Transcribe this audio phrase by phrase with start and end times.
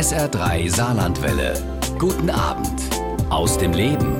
[0.00, 1.62] SR3 Saarlandwelle.
[1.98, 2.80] Guten Abend
[3.28, 4.16] aus dem Leben.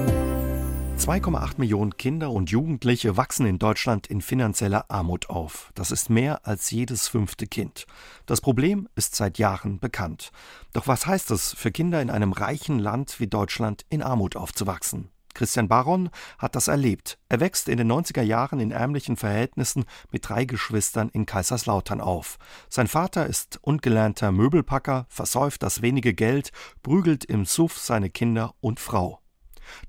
[0.98, 5.72] 2,8 Millionen Kinder und Jugendliche wachsen in Deutschland in finanzieller Armut auf.
[5.74, 7.86] Das ist mehr als jedes fünfte Kind.
[8.26, 10.32] Das Problem ist seit Jahren bekannt.
[10.74, 15.08] Doch was heißt es für Kinder in einem reichen Land wie Deutschland in Armut aufzuwachsen?
[15.34, 17.18] Christian Baron hat das erlebt.
[17.28, 22.38] Er wächst in den 90er Jahren in ärmlichen Verhältnissen mit drei Geschwistern in Kaiserslautern auf.
[22.68, 26.50] Sein Vater ist ungelernter Möbelpacker, versäuft das wenige Geld,
[26.82, 29.20] prügelt im Suff seine Kinder und Frau.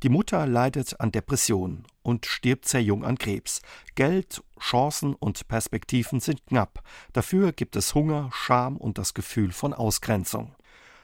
[0.04, 3.62] Die Mutter leidet an Depressionen und stirbt sehr jung an Krebs.
[3.96, 6.84] Geld, Chancen und Perspektiven sind knapp.
[7.14, 10.56] Dafür gibt es Hunger, Scham und das Gefühl von Ausgrenzung.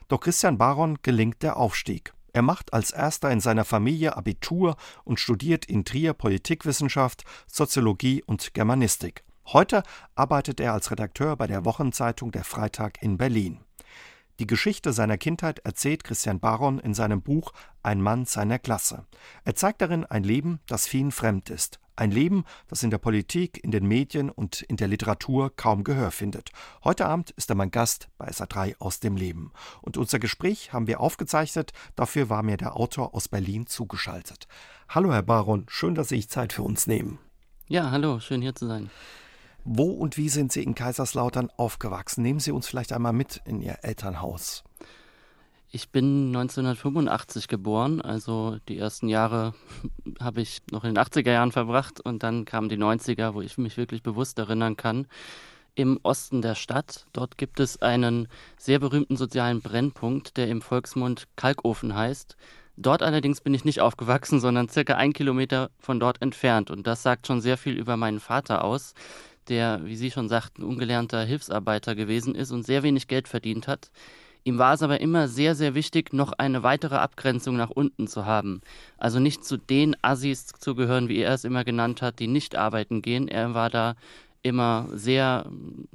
[0.08, 2.14] Doch Christian Baron gelingt der Aufstieg.
[2.38, 8.54] Er macht als erster in seiner Familie Abitur und studiert in Trier Politikwissenschaft, Soziologie und
[8.54, 9.24] Germanistik.
[9.48, 9.82] Heute
[10.14, 13.62] arbeitet er als Redakteur bei der Wochenzeitung Der Freitag in Berlin.
[14.38, 19.08] Die Geschichte seiner Kindheit erzählt Christian Baron in seinem Buch Ein Mann seiner Klasse.
[19.44, 23.64] Er zeigt darin ein Leben, das vielen fremd ist, ein Leben, das in der Politik,
[23.64, 26.52] in den Medien und in der Literatur kaum Gehör findet.
[26.84, 29.52] Heute Abend ist er mein Gast bei SA3 aus dem Leben.
[29.82, 31.72] Und unser Gespräch haben wir aufgezeichnet.
[31.96, 34.48] Dafür war mir der Autor aus Berlin zugeschaltet.
[34.90, 35.66] Hallo, Herr Baron.
[35.70, 37.20] Schön, dass Sie sich Zeit für uns nehmen.
[37.68, 38.20] Ja, hallo.
[38.20, 38.90] Schön hier zu sein.
[39.66, 42.22] Wo und wie sind Sie in Kaiserslautern aufgewachsen?
[42.22, 44.64] Nehmen Sie uns vielleicht einmal mit in Ihr Elternhaus.
[45.78, 49.54] Ich bin 1985 geboren, also die ersten Jahre
[50.20, 53.60] habe ich noch in den 80er Jahren verbracht und dann kamen die 90er, wo ich
[53.60, 55.06] mich wirklich bewusst erinnern kann.
[55.76, 61.28] Im Osten der Stadt, dort gibt es einen sehr berühmten sozialen Brennpunkt, der im Volksmund
[61.36, 62.38] Kalkofen heißt.
[62.76, 66.72] Dort allerdings bin ich nicht aufgewachsen, sondern circa ein Kilometer von dort entfernt.
[66.72, 68.96] Und das sagt schon sehr viel über meinen Vater aus,
[69.48, 73.92] der, wie Sie schon sagten, ungelernter Hilfsarbeiter gewesen ist und sehr wenig Geld verdient hat.
[74.48, 78.26] Ihm war es aber immer sehr, sehr wichtig, noch eine weitere Abgrenzung nach unten zu
[78.26, 78.62] haben.
[78.98, 82.56] Also nicht zu den Assis zu gehören, wie er es immer genannt hat, die nicht
[82.56, 83.28] arbeiten gehen.
[83.28, 83.96] Er war da
[84.44, 85.52] immer sehr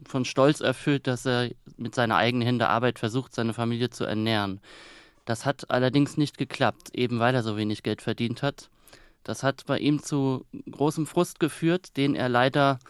[0.06, 1.48] von Stolz erfüllt, dass er
[1.78, 4.60] mit seiner eigenen Hände Arbeit versucht, seine Familie zu ernähren.
[5.24, 8.68] Das hat allerdings nicht geklappt, eben weil er so wenig Geld verdient hat.
[9.24, 12.80] Das hat bei ihm zu großem Frust geführt, den er leider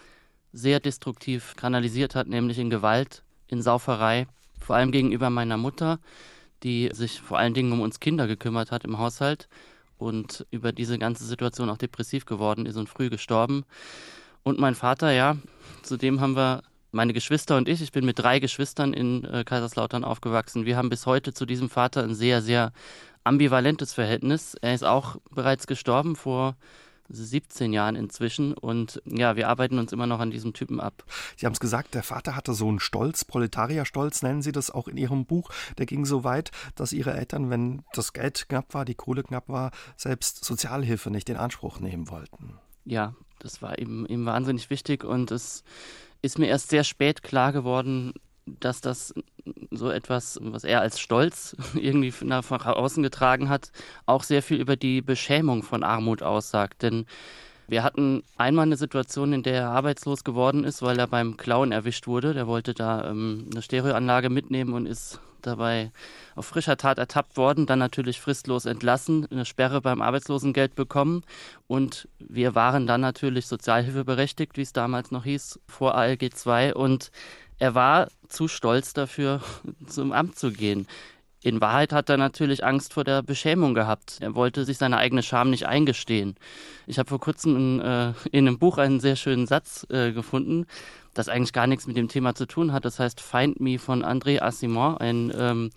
[0.52, 4.26] sehr destruktiv kanalisiert hat, nämlich in Gewalt, in Sauferei
[4.62, 5.98] vor allem gegenüber meiner Mutter,
[6.62, 9.48] die sich vor allen Dingen um uns Kinder gekümmert hat im Haushalt
[9.98, 13.64] und über diese ganze Situation auch depressiv geworden ist und früh gestorben.
[14.42, 15.36] Und mein Vater, ja,
[15.82, 20.04] zudem haben wir meine Geschwister und ich, ich bin mit drei Geschwistern in äh, Kaiserslautern
[20.04, 20.66] aufgewachsen.
[20.66, 22.72] Wir haben bis heute zu diesem Vater ein sehr, sehr
[23.24, 24.54] ambivalentes Verhältnis.
[24.60, 26.56] Er ist auch bereits gestorben vor
[27.08, 28.54] 17 Jahren inzwischen.
[28.54, 31.04] Und ja, wir arbeiten uns immer noch an diesem Typen ab.
[31.36, 34.88] Sie haben es gesagt, der Vater hatte so einen Stolz, Proletarierstolz nennen Sie das auch
[34.88, 35.50] in Ihrem Buch.
[35.78, 39.48] Der ging so weit, dass Ihre Eltern, wenn das Geld knapp war, die Kohle knapp
[39.48, 42.58] war, selbst Sozialhilfe nicht in Anspruch nehmen wollten.
[42.84, 45.64] Ja, das war ihm, ihm wahnsinnig wichtig und es
[46.22, 48.12] ist mir erst sehr spät klar geworden,
[48.46, 49.14] dass das
[49.70, 53.72] so etwas, was er als Stolz irgendwie nach außen getragen hat,
[54.06, 56.82] auch sehr viel über die Beschämung von Armut aussagt.
[56.82, 57.06] Denn
[57.68, 61.72] wir hatten einmal eine Situation, in der er arbeitslos geworden ist, weil er beim Klauen
[61.72, 62.34] erwischt wurde.
[62.34, 65.90] Der wollte da ähm, eine Stereoanlage mitnehmen und ist dabei
[66.34, 71.22] auf frischer Tat ertappt worden, dann natürlich fristlos entlassen, eine Sperre beim Arbeitslosengeld bekommen
[71.66, 77.10] und wir waren dann natürlich sozialhilfeberechtigt, wie es damals noch hieß, vor ALG 2 und
[77.62, 79.40] er war zu stolz dafür,
[79.86, 80.88] zum Amt zu gehen.
[81.44, 84.18] In Wahrheit hat er natürlich Angst vor der Beschämung gehabt.
[84.20, 86.34] Er wollte sich seine eigene Scham nicht eingestehen.
[86.88, 90.66] Ich habe vor kurzem in, äh, in, einem Buch einen sehr schönen Satz äh, gefunden,
[91.14, 92.84] das eigentlich gar nichts mit dem Thema zu tun hat.
[92.84, 95.70] Das heißt Find Me von André Assimon, ein ähm,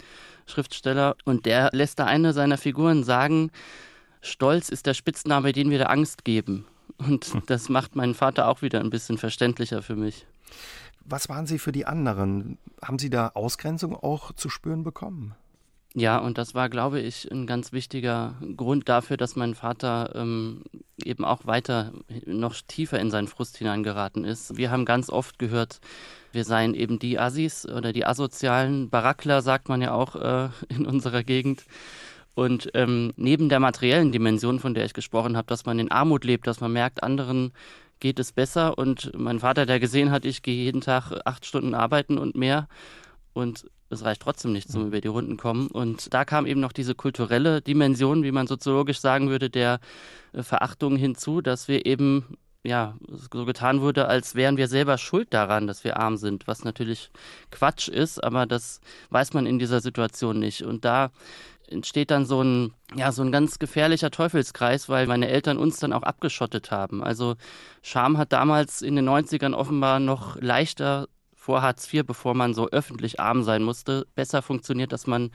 [0.48, 1.16] Schriftsteller.
[1.24, 3.52] Und der lässt da eine seiner Figuren sagen,
[4.22, 6.66] Stolz ist der Spitzname, den wir der Angst geben.
[6.98, 10.26] Und das macht meinen Vater auch wieder ein bisschen verständlicher für mich.
[11.06, 12.58] Was waren Sie für die anderen?
[12.82, 15.36] Haben Sie da Ausgrenzung auch zu spüren bekommen?
[15.98, 20.64] Ja, und das war, glaube ich, ein ganz wichtiger Grund dafür, dass mein Vater ähm,
[21.02, 21.94] eben auch weiter
[22.26, 24.58] noch tiefer in seinen Frust hineingeraten ist.
[24.58, 25.80] Wir haben ganz oft gehört,
[26.34, 30.86] wir seien eben die Assis oder die asozialen Barackler, sagt man ja auch äh, in
[30.86, 31.64] unserer Gegend.
[32.34, 36.26] Und ähm, neben der materiellen Dimension, von der ich gesprochen habe, dass man in Armut
[36.26, 37.54] lebt, dass man merkt, anderen
[38.00, 38.78] geht es besser.
[38.78, 42.68] Und mein Vater, der gesehen hat, ich gehe jeden Tag acht Stunden arbeiten und mehr.
[43.34, 45.68] Und es reicht trotzdem nicht zum über die Runden kommen.
[45.68, 49.80] Und da kam eben noch diese kulturelle Dimension, wie man soziologisch sagen würde, der
[50.34, 55.34] äh, Verachtung hinzu, dass wir eben ja, so getan wurde, als wären wir selber schuld
[55.34, 57.12] daran, dass wir arm sind, was natürlich
[57.52, 58.82] Quatsch ist, aber das
[59.12, 60.64] weiß man in dieser Situation nicht.
[60.64, 61.12] Und da
[61.68, 65.94] entsteht dann so ein, ja, so ein ganz gefährlicher Teufelskreis, weil meine Eltern uns dann
[65.94, 67.04] auch abgeschottet haben.
[67.04, 67.36] Also
[67.82, 72.70] Scham hat damals in den 90ern offenbar noch leichter vor Hartz IV, bevor man so
[72.70, 75.32] öffentlich arm sein musste, besser funktioniert, dass man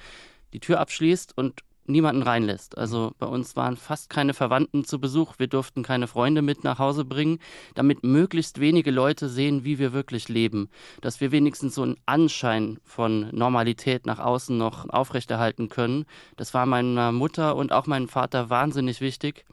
[0.53, 1.61] die Tür abschließt und
[1.91, 2.79] niemanden reinlässt.
[2.79, 5.35] Also bei uns waren fast keine Verwandten zu Besuch.
[5.39, 7.39] Wir durften keine Freunde mit nach Hause bringen,
[7.75, 10.71] damit möglichst wenige Leute sehen, wie wir wirklich leben.
[11.01, 16.07] Dass wir wenigstens so einen Anschein von Normalität nach außen noch aufrechterhalten können.
[16.37, 19.45] Das war meiner Mutter und auch meinem Vater wahnsinnig wichtig.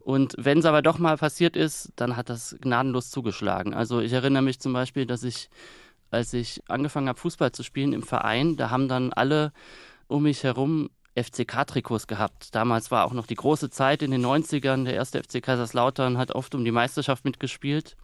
[0.00, 3.74] Und wenn es aber doch mal passiert ist, dann hat das gnadenlos zugeschlagen.
[3.74, 5.50] Also ich erinnere mich zum Beispiel, dass ich,
[6.10, 9.52] als ich angefangen habe, Fußball zu spielen im Verein, da haben dann alle
[10.08, 12.54] um mich herum FCK-Trikots gehabt.
[12.54, 14.84] Damals war auch noch die große Zeit in den 90ern.
[14.84, 17.96] Der erste FC Kaiserslautern hat oft um die Meisterschaft mitgespielt.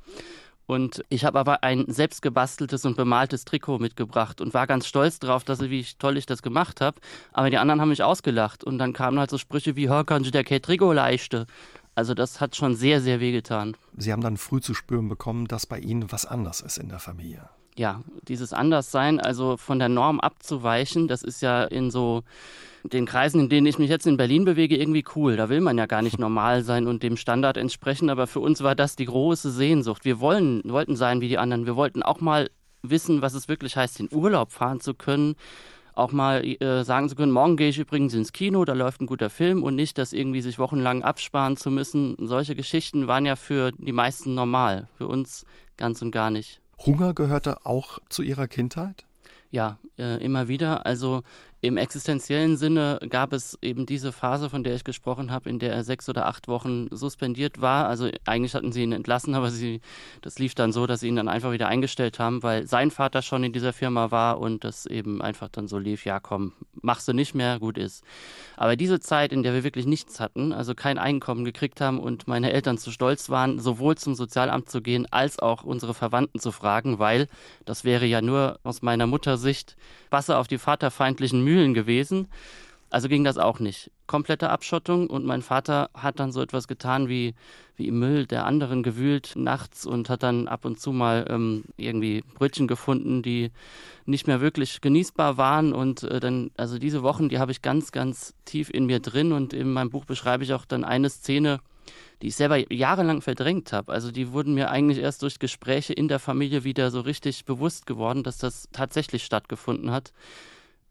[0.66, 5.44] Und ich habe aber ein selbstgebasteltes und bemaltes Trikot mitgebracht und war ganz stolz darauf,
[5.44, 7.00] dass ich, wie toll ich das gemacht habe.
[7.32, 8.64] Aber die anderen haben mich ausgelacht.
[8.64, 11.46] Und dann kamen halt so Sprüche wie, hör, kannst du der kein Trikot leichte?
[11.94, 13.76] Also das hat schon sehr, sehr wehgetan.
[13.96, 16.98] Sie haben dann früh zu spüren bekommen, dass bei Ihnen was anders ist in der
[16.98, 22.22] Familie ja, dieses Anderssein, also von der Norm abzuweichen, das ist ja in so
[22.84, 25.36] den Kreisen, in denen ich mich jetzt in Berlin bewege, irgendwie cool.
[25.36, 28.62] Da will man ja gar nicht normal sein und dem Standard entsprechen, aber für uns
[28.62, 30.04] war das die große Sehnsucht.
[30.04, 31.66] Wir wollen, wollten sein wie die anderen.
[31.66, 32.50] Wir wollten auch mal
[32.82, 35.34] wissen, was es wirklich heißt, in Urlaub fahren zu können.
[35.94, 39.06] Auch mal äh, sagen zu können, morgen gehe ich übrigens ins Kino, da läuft ein
[39.06, 42.16] guter Film und nicht, das irgendwie sich wochenlang absparen zu müssen.
[42.20, 45.46] Solche Geschichten waren ja für die meisten normal, für uns
[45.78, 46.60] ganz und gar nicht.
[46.84, 49.04] Hunger gehörte auch zu Ihrer Kindheit?
[49.50, 50.86] Ja, äh, immer wieder.
[50.86, 51.22] Also
[51.62, 55.72] im existenziellen Sinne gab es eben diese Phase, von der ich gesprochen habe, in der
[55.72, 57.88] er sechs oder acht Wochen suspendiert war.
[57.88, 59.80] Also eigentlich hatten sie ihn entlassen, aber sie,
[60.20, 63.22] das lief dann so, dass sie ihn dann einfach wieder eingestellt haben, weil sein Vater
[63.22, 67.08] schon in dieser Firma war und das eben einfach dann so lief, ja komm, machst
[67.08, 68.04] du nicht mehr, gut ist.
[68.56, 72.28] Aber diese Zeit, in der wir wirklich nichts hatten, also kein Einkommen gekriegt haben und
[72.28, 76.52] meine Eltern zu stolz waren, sowohl zum Sozialamt zu gehen, als auch unsere Verwandten zu
[76.52, 77.28] fragen, weil
[77.64, 79.76] das wäre ja nur aus meiner Muttersicht
[80.10, 82.28] Wasser auf die vaterfeindlichen Mühlen gewesen.
[82.88, 83.90] Also ging das auch nicht.
[84.06, 87.34] Komplette Abschottung und mein Vater hat dann so etwas getan wie,
[87.76, 91.64] wie im Müll der anderen gewühlt nachts und hat dann ab und zu mal ähm,
[91.76, 93.50] irgendwie Brötchen gefunden, die
[94.04, 95.72] nicht mehr wirklich genießbar waren.
[95.72, 99.32] Und äh, dann, also diese Wochen, die habe ich ganz, ganz tief in mir drin
[99.32, 101.58] und in meinem Buch beschreibe ich auch dann eine Szene,
[102.22, 103.92] die ich selber jahrelang verdrängt habe.
[103.92, 107.86] Also die wurden mir eigentlich erst durch Gespräche in der Familie wieder so richtig bewusst
[107.86, 110.12] geworden, dass das tatsächlich stattgefunden hat.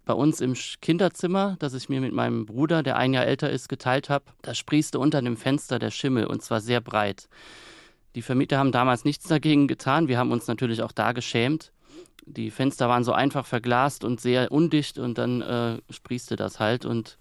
[0.06, 3.70] Bei uns im Kinderzimmer, das ich mir mit meinem Bruder, der ein Jahr älter ist,
[3.70, 7.28] geteilt habe, da sprießte unter dem Fenster der Schimmel und zwar sehr breit.
[8.14, 10.08] Die Vermieter haben damals nichts dagegen getan.
[10.08, 11.72] Wir haben uns natürlich auch da geschämt.
[12.26, 16.86] Die Fenster waren so einfach verglast und sehr undicht und dann äh, sprießte das halt
[16.86, 17.18] und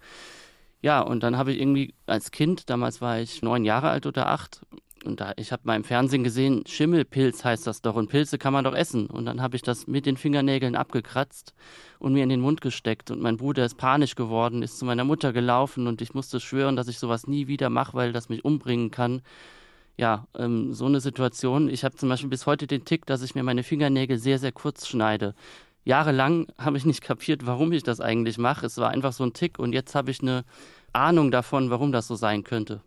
[0.85, 4.27] ja, und dann habe ich irgendwie als Kind, damals war ich neun Jahre alt oder
[4.27, 4.61] acht,
[5.03, 8.53] und da, ich habe mal im Fernsehen gesehen, Schimmelpilz heißt das doch und Pilze kann
[8.53, 9.07] man doch essen.
[9.07, 11.55] Und dann habe ich das mit den Fingernägeln abgekratzt
[11.99, 13.11] und mir in den Mund gesteckt.
[13.11, 16.77] Und mein Bruder ist panisch geworden, ist zu meiner Mutter gelaufen und ich musste schwören,
[16.77, 19.23] dass ich sowas nie wieder mache, weil das mich umbringen kann.
[19.97, 21.69] Ja, ähm, so eine Situation.
[21.71, 24.53] Ich habe zum Beispiel bis heute den Tick, dass ich mir meine Fingernägel sehr, sehr
[24.53, 25.35] kurz schneide
[25.85, 28.67] jahrelang habe ich nicht kapiert, warum ich das eigentlich mache.
[28.67, 30.44] Es war einfach so ein Tick und jetzt habe ich eine
[30.94, 32.81] Ahnung davon, warum das so sein könnte.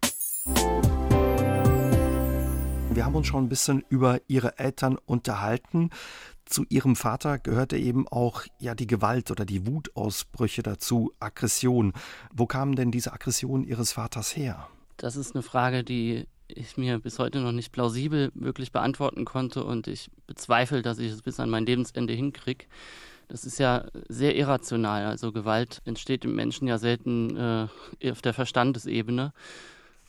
[2.94, 5.92] Wir haben uns schon ein bisschen über Ihre Eltern unterhalten.
[6.46, 11.94] Zu Ihrem Vater gehörte eben auch ja die Gewalt oder die Wutausbrüche dazu, Aggression.
[12.34, 14.68] Wo kamen denn diese Aggressionen Ihres Vaters her?
[14.96, 19.64] Das ist eine Frage, die ich mir bis heute noch nicht plausibel wirklich beantworten konnte
[19.64, 22.66] und ich bezweifle, dass ich es bis an mein Lebensende hinkriege.
[23.28, 25.06] Das ist ja sehr irrational.
[25.06, 29.34] Also Gewalt entsteht im Menschen ja selten äh, auf der Verstandesebene.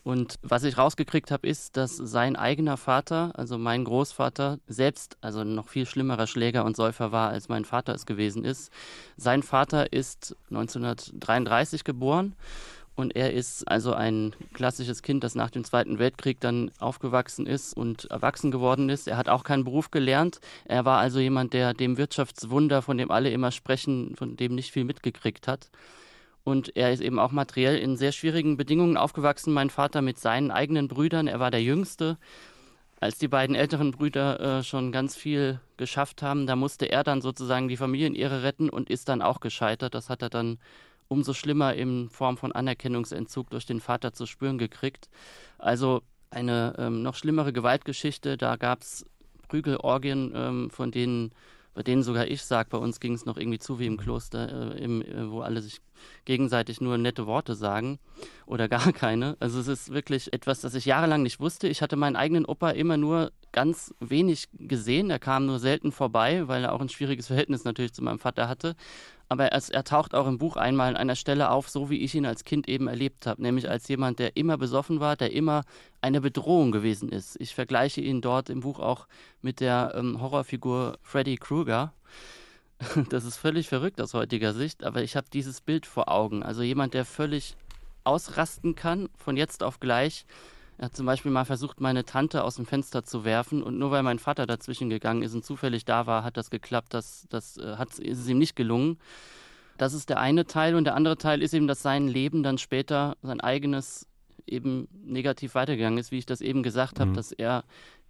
[0.04, 5.44] Und was ich rausgekriegt habe, ist, dass sein eigener Vater, also mein Großvater, selbst also
[5.44, 8.72] noch viel schlimmerer Schläger und Säufer war, als mein Vater es gewesen ist.
[9.16, 12.36] Sein Vater ist 1933 geboren
[12.98, 17.72] und er ist also ein klassisches Kind, das nach dem Zweiten Weltkrieg dann aufgewachsen ist
[17.72, 19.06] und erwachsen geworden ist.
[19.06, 20.40] Er hat auch keinen Beruf gelernt.
[20.64, 24.72] Er war also jemand, der dem Wirtschaftswunder, von dem alle immer sprechen, von dem nicht
[24.72, 25.70] viel mitgekriegt hat.
[26.42, 29.52] Und er ist eben auch materiell in sehr schwierigen Bedingungen aufgewachsen.
[29.52, 31.28] Mein Vater mit seinen eigenen Brüdern.
[31.28, 32.18] Er war der Jüngste.
[32.98, 37.20] Als die beiden älteren Brüder äh, schon ganz viel geschafft haben, da musste er dann
[37.20, 39.94] sozusagen die Familienehre retten und ist dann auch gescheitert.
[39.94, 40.58] Das hat er dann
[41.08, 45.08] umso schlimmer in Form von Anerkennungsentzug durch den Vater zu spüren gekriegt.
[45.58, 48.36] Also eine ähm, noch schlimmere Gewaltgeschichte.
[48.36, 49.06] Da gab es
[49.48, 51.32] Prügelorgien, ähm, von denen
[51.78, 54.74] bei denen sogar ich sage, bei uns ging es noch irgendwie zu wie im Kloster,
[54.74, 55.80] äh, im, äh, wo alle sich
[56.24, 58.00] gegenseitig nur nette Worte sagen
[58.46, 59.36] oder gar keine.
[59.38, 61.68] Also es ist wirklich etwas, das ich jahrelang nicht wusste.
[61.68, 65.08] Ich hatte meinen eigenen Opa immer nur ganz wenig gesehen.
[65.08, 68.48] Er kam nur selten vorbei, weil er auch ein schwieriges Verhältnis natürlich zu meinem Vater
[68.48, 68.74] hatte.
[69.28, 72.14] Aber es, er taucht auch im Buch einmal an einer Stelle auf, so wie ich
[72.14, 75.64] ihn als Kind eben erlebt habe, nämlich als jemand, der immer besoffen war, der immer
[76.00, 77.36] eine Bedrohung gewesen ist.
[77.40, 79.06] Ich vergleiche ihn dort im Buch auch
[79.42, 81.92] mit der ähm, Horrorfigur Freddy Krueger.
[83.10, 86.44] Das ist völlig verrückt aus heutiger Sicht, aber ich habe dieses Bild vor Augen.
[86.44, 87.56] Also jemand, der völlig
[88.04, 90.24] ausrasten kann, von jetzt auf gleich,
[90.78, 93.90] er hat zum Beispiel mal versucht, meine Tante aus dem Fenster zu werfen und nur
[93.90, 96.94] weil mein Vater dazwischen gegangen ist und zufällig da war, hat das geklappt.
[96.94, 98.98] Das, das äh, hat, ist es ihm nicht gelungen.
[99.76, 102.58] Das ist der eine Teil und der andere Teil ist eben, dass sein Leben dann
[102.58, 104.06] später, sein eigenes,
[104.46, 107.14] eben negativ weitergegangen ist, wie ich das eben gesagt habe, mhm.
[107.14, 107.64] dass er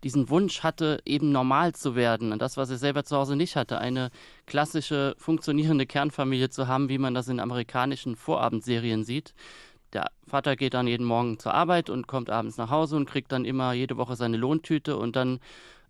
[0.04, 3.56] diesen Wunsch hatte, eben normal zu werden und das, was er selber zu Hause nicht
[3.56, 4.10] hatte, eine
[4.46, 9.34] klassische funktionierende Kernfamilie zu haben, wie man das in amerikanischen Vorabendserien sieht.
[9.92, 13.32] Der Vater geht dann jeden Morgen zur Arbeit und kommt abends nach Hause und kriegt
[13.32, 15.40] dann immer jede Woche seine Lohntüte und dann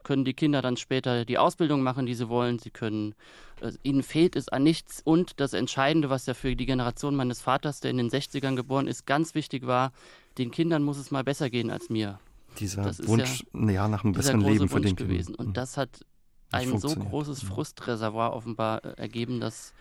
[0.05, 2.59] können die Kinder dann später die Ausbildung machen, die sie wollen.
[2.59, 3.15] Sie können,
[3.61, 5.03] äh, ihnen fehlt es an nichts.
[5.05, 8.87] Und das Entscheidende, was ja für die Generation meines Vaters, der in den 60ern geboren
[8.87, 9.93] ist, ganz wichtig war,
[10.39, 12.21] den Kindern muss es mal besser gehen als mir.
[12.59, 15.35] Dieser Wunsch ja, ja, nach einem besseren Leben für den gewesen.
[15.35, 15.49] Kindern.
[15.49, 16.01] Und das hat
[16.51, 19.75] ein so großes Frustreservoir offenbar äh, ergeben, dass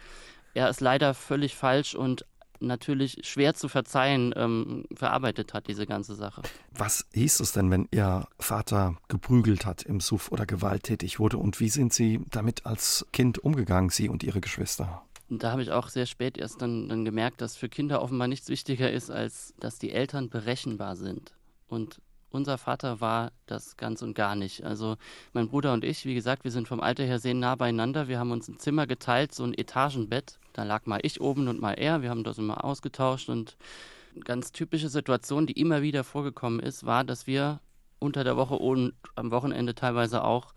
[0.53, 2.25] er es leider völlig falsch und
[2.59, 6.41] natürlich schwer zu verzeihen ähm, verarbeitet hat, diese ganze Sache.
[6.71, 11.59] Was hieß es denn, wenn Ihr Vater geprügelt hat im Suff oder gewalttätig wurde und
[11.59, 15.03] wie sind Sie damit als Kind umgegangen, Sie und Ihre Geschwister?
[15.29, 18.27] Und da habe ich auch sehr spät erst dann, dann gemerkt, dass für Kinder offenbar
[18.27, 21.33] nichts wichtiger ist, als dass die Eltern berechenbar sind.
[21.67, 21.99] Und
[22.31, 24.63] unser Vater war das ganz und gar nicht.
[24.63, 24.97] Also
[25.33, 28.07] mein Bruder und ich, wie gesagt, wir sind vom Alter her sehr nah beieinander.
[28.07, 30.39] Wir haben uns ein Zimmer geteilt, so ein Etagenbett.
[30.53, 32.01] Da lag mal ich oben und mal er.
[32.01, 33.57] Wir haben das immer ausgetauscht und
[34.15, 37.59] eine ganz typische Situation, die immer wieder vorgekommen ist, war, dass wir
[37.99, 40.53] unter der Woche und am Wochenende teilweise auch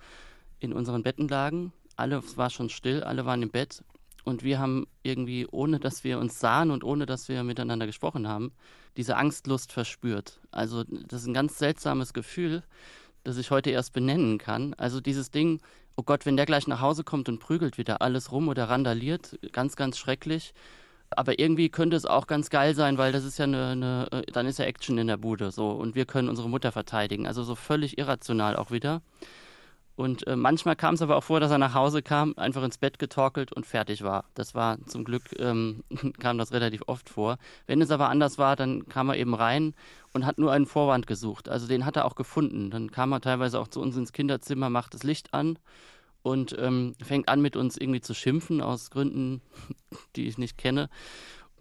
[0.59, 1.73] in unseren Betten lagen.
[1.97, 3.83] Alle, es war schon still, alle waren im Bett
[4.25, 8.29] und wir haben irgendwie, ohne dass wir uns sahen und ohne dass wir miteinander gesprochen
[8.29, 8.53] haben,
[8.97, 10.41] diese Angstlust verspürt.
[10.51, 12.63] Also das ist ein ganz seltsames Gefühl,
[13.25, 14.75] das ich heute erst benennen kann.
[14.75, 15.61] Also dieses Ding,
[15.97, 19.39] oh Gott, wenn der gleich nach Hause kommt und prügelt wieder alles rum oder randaliert,
[19.53, 20.55] ganz, ganz schrecklich.
[21.11, 24.23] Aber irgendwie könnte es auch ganz geil sein, weil das ist ja eine, eine, äh,
[24.33, 27.27] dann ist ja Action in der Bude so und wir können unsere Mutter verteidigen.
[27.27, 29.03] Also so völlig irrational auch wieder.
[30.01, 32.79] Und äh, manchmal kam es aber auch vor, dass er nach Hause kam, einfach ins
[32.79, 34.25] Bett getorkelt und fertig war.
[34.33, 35.85] Das war zum Glück, ähm,
[36.19, 37.37] kam das relativ oft vor.
[37.67, 39.75] Wenn es aber anders war, dann kam er eben rein
[40.15, 41.51] und hat nur einen Vorwand gesucht.
[41.51, 42.71] Also den hat er auch gefunden.
[42.71, 45.59] Dann kam er teilweise auch zu uns ins Kinderzimmer, macht das Licht an
[46.23, 49.43] und ähm, fängt an mit uns irgendwie zu schimpfen aus Gründen,
[50.17, 50.89] die ich nicht kenne.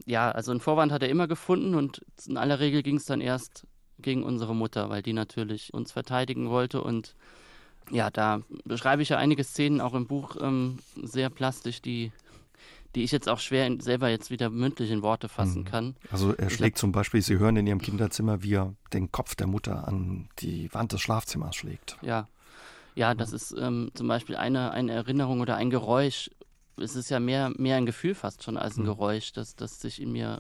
[0.06, 3.20] Ja, also einen Vorwand hat er immer gefunden und in aller Regel ging es dann
[3.20, 3.68] erst
[3.98, 7.16] gegen unsere Mutter, weil die natürlich uns verteidigen wollte und
[7.92, 12.12] ja, da beschreibe ich ja einige Szenen auch im Buch ähm, sehr plastisch, die,
[12.96, 15.66] die ich jetzt auch schwer in, selber jetzt wieder mündlich in Worte fassen mhm.
[15.66, 15.96] kann.
[16.12, 19.48] Also er schlägt zum Beispiel, Sie hören in Ihrem Kinderzimmer, wie er den Kopf der
[19.48, 21.98] Mutter an die Wand des Schlafzimmers schlägt.
[22.02, 22.28] Ja,
[22.96, 26.30] ja, das ist ähm, zum Beispiel eine, eine Erinnerung oder ein Geräusch.
[26.78, 28.88] Es ist ja mehr, mehr ein Gefühl fast schon als ein mhm.
[28.88, 30.40] Geräusch, das, das sich in mir,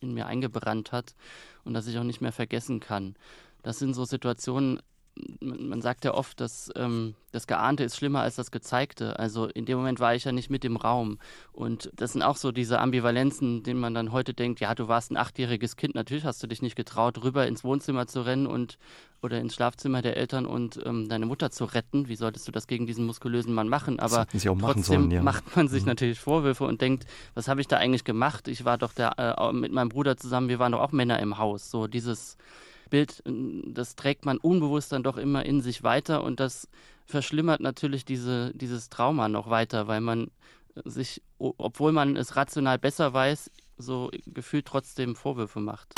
[0.00, 1.14] in mir eingebrannt hat
[1.64, 3.16] und das ich auch nicht mehr vergessen kann.
[3.62, 4.80] Das sind so Situationen,
[5.40, 9.18] man sagt ja oft, dass ähm, das Geahnte ist schlimmer als das Gezeigte.
[9.18, 11.18] Also in dem Moment war ich ja nicht mit im Raum.
[11.52, 15.10] Und das sind auch so diese Ambivalenzen, denen man dann heute denkt, ja, du warst
[15.10, 18.78] ein achtjähriges Kind, natürlich hast du dich nicht getraut, rüber ins Wohnzimmer zu rennen und
[19.22, 22.08] oder ins Schlafzimmer der Eltern und ähm, deine Mutter zu retten.
[22.08, 24.00] Wie solltest du das gegen diesen muskulösen Mann machen?
[24.00, 25.22] Aber trotzdem sollen, ja.
[25.22, 25.88] macht man sich mhm.
[25.88, 28.48] natürlich Vorwürfe und denkt, was habe ich da eigentlich gemacht?
[28.48, 31.38] Ich war doch der, äh, mit meinem Bruder zusammen, wir waren doch auch Männer im
[31.38, 31.70] Haus.
[31.70, 32.36] So dieses
[32.92, 36.68] Bild, das trägt man unbewusst dann doch immer in sich weiter und das
[37.06, 40.30] verschlimmert natürlich diese, dieses Trauma noch weiter, weil man
[40.84, 45.94] sich, obwohl man es rational besser weiß, so gefühlt trotzdem Vorwürfe macht.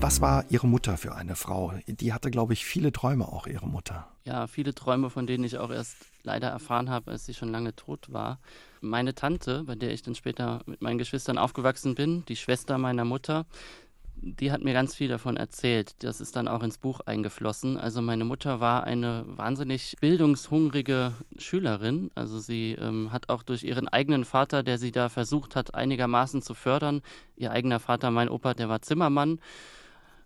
[0.00, 1.72] Was war Ihre Mutter für eine Frau?
[1.86, 4.08] Die hatte, glaube ich, viele Träume auch, Ihre Mutter.
[4.24, 5.94] Ja, viele Träume, von denen ich auch erst
[6.24, 8.40] leider erfahren habe, als sie schon lange tot war.
[8.80, 13.04] Meine Tante, bei der ich dann später mit meinen Geschwistern aufgewachsen bin, die Schwester meiner
[13.04, 13.46] Mutter,
[14.24, 15.96] die hat mir ganz viel davon erzählt.
[16.04, 17.76] Das ist dann auch ins Buch eingeflossen.
[17.76, 22.10] Also meine Mutter war eine wahnsinnig bildungshungrige Schülerin.
[22.14, 26.40] Also sie ähm, hat auch durch ihren eigenen Vater, der sie da versucht hat, einigermaßen
[26.40, 27.02] zu fördern.
[27.36, 29.40] Ihr eigener Vater, mein Opa, der war Zimmermann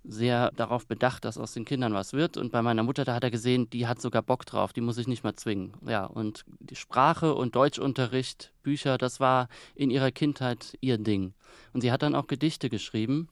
[0.08, 2.36] sehr darauf bedacht, dass aus den Kindern was wird.
[2.36, 4.98] Und bei meiner Mutter, da hat er gesehen, die hat sogar Bock drauf, die muss
[4.98, 5.72] ich nicht mehr zwingen.
[5.86, 11.32] Ja, und die Sprache und Deutschunterricht, Bücher, das war in ihrer Kindheit ihr Ding.
[11.72, 13.28] Und sie hat dann auch Gedichte geschrieben.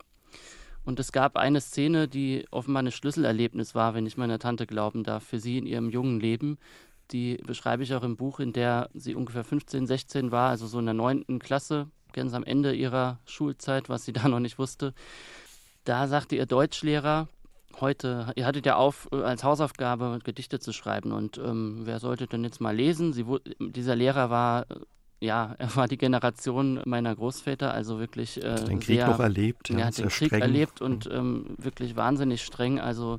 [0.84, 5.02] Und es gab eine Szene, die offenbar ein Schlüsselerlebnis war, wenn ich meiner Tante glauben
[5.02, 6.58] darf, für sie in ihrem jungen Leben.
[7.10, 10.78] Die beschreibe ich auch im Buch, in der sie ungefähr 15, 16 war, also so
[10.78, 14.94] in der neunten Klasse, ganz am Ende ihrer Schulzeit, was sie da noch nicht wusste.
[15.84, 17.28] Da sagte ihr Deutschlehrer,
[17.80, 22.26] heute, ihr hattet ja auf, äh, als Hausaufgabe Gedichte zu schreiben und ähm, wer sollte
[22.26, 23.12] denn jetzt mal lesen?
[23.12, 23.24] Sie,
[23.60, 24.76] dieser Lehrer war, äh,
[25.24, 29.70] ja, er war die Generation meiner Großväter, also wirklich äh, den Krieg sehr, noch erlebt.
[29.70, 30.42] Ja, hat den Krieg streng.
[30.42, 32.78] erlebt und ähm, wirklich wahnsinnig streng.
[32.78, 33.18] Also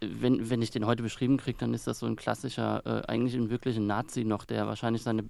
[0.00, 3.34] wenn, wenn ich den heute beschrieben kriege, dann ist das so ein klassischer, äh, eigentlich
[3.34, 5.24] ein wirklicher Nazi noch, der wahrscheinlich seine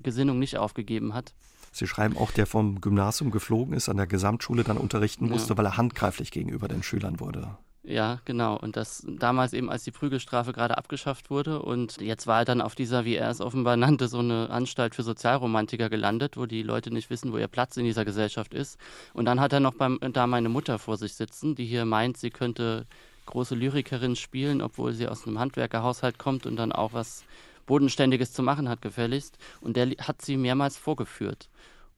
[0.00, 1.32] Gesinnung nicht aufgegeben hat.
[1.72, 5.58] Sie schreiben auch, der vom Gymnasium geflogen ist, an der Gesamtschule dann unterrichten musste, ja.
[5.58, 7.56] weil er handgreiflich gegenüber den Schülern wurde.
[7.84, 8.56] Ja, genau.
[8.56, 11.60] Und das damals eben, als die Prügelstrafe gerade abgeschafft wurde.
[11.60, 14.94] Und jetzt war er dann auf dieser, wie er es offenbar nannte, so eine Anstalt
[14.94, 18.78] für Sozialromantiker gelandet, wo die Leute nicht wissen, wo ihr Platz in dieser Gesellschaft ist.
[19.14, 22.16] Und dann hat er noch beim, da meine Mutter vor sich sitzen, die hier meint,
[22.18, 22.86] sie könnte
[23.26, 27.24] große Lyrikerin spielen, obwohl sie aus einem Handwerkerhaushalt kommt und dann auch was
[27.66, 29.38] Bodenständiges zu machen hat, gefälligst.
[29.60, 31.48] Und der hat sie mehrmals vorgeführt.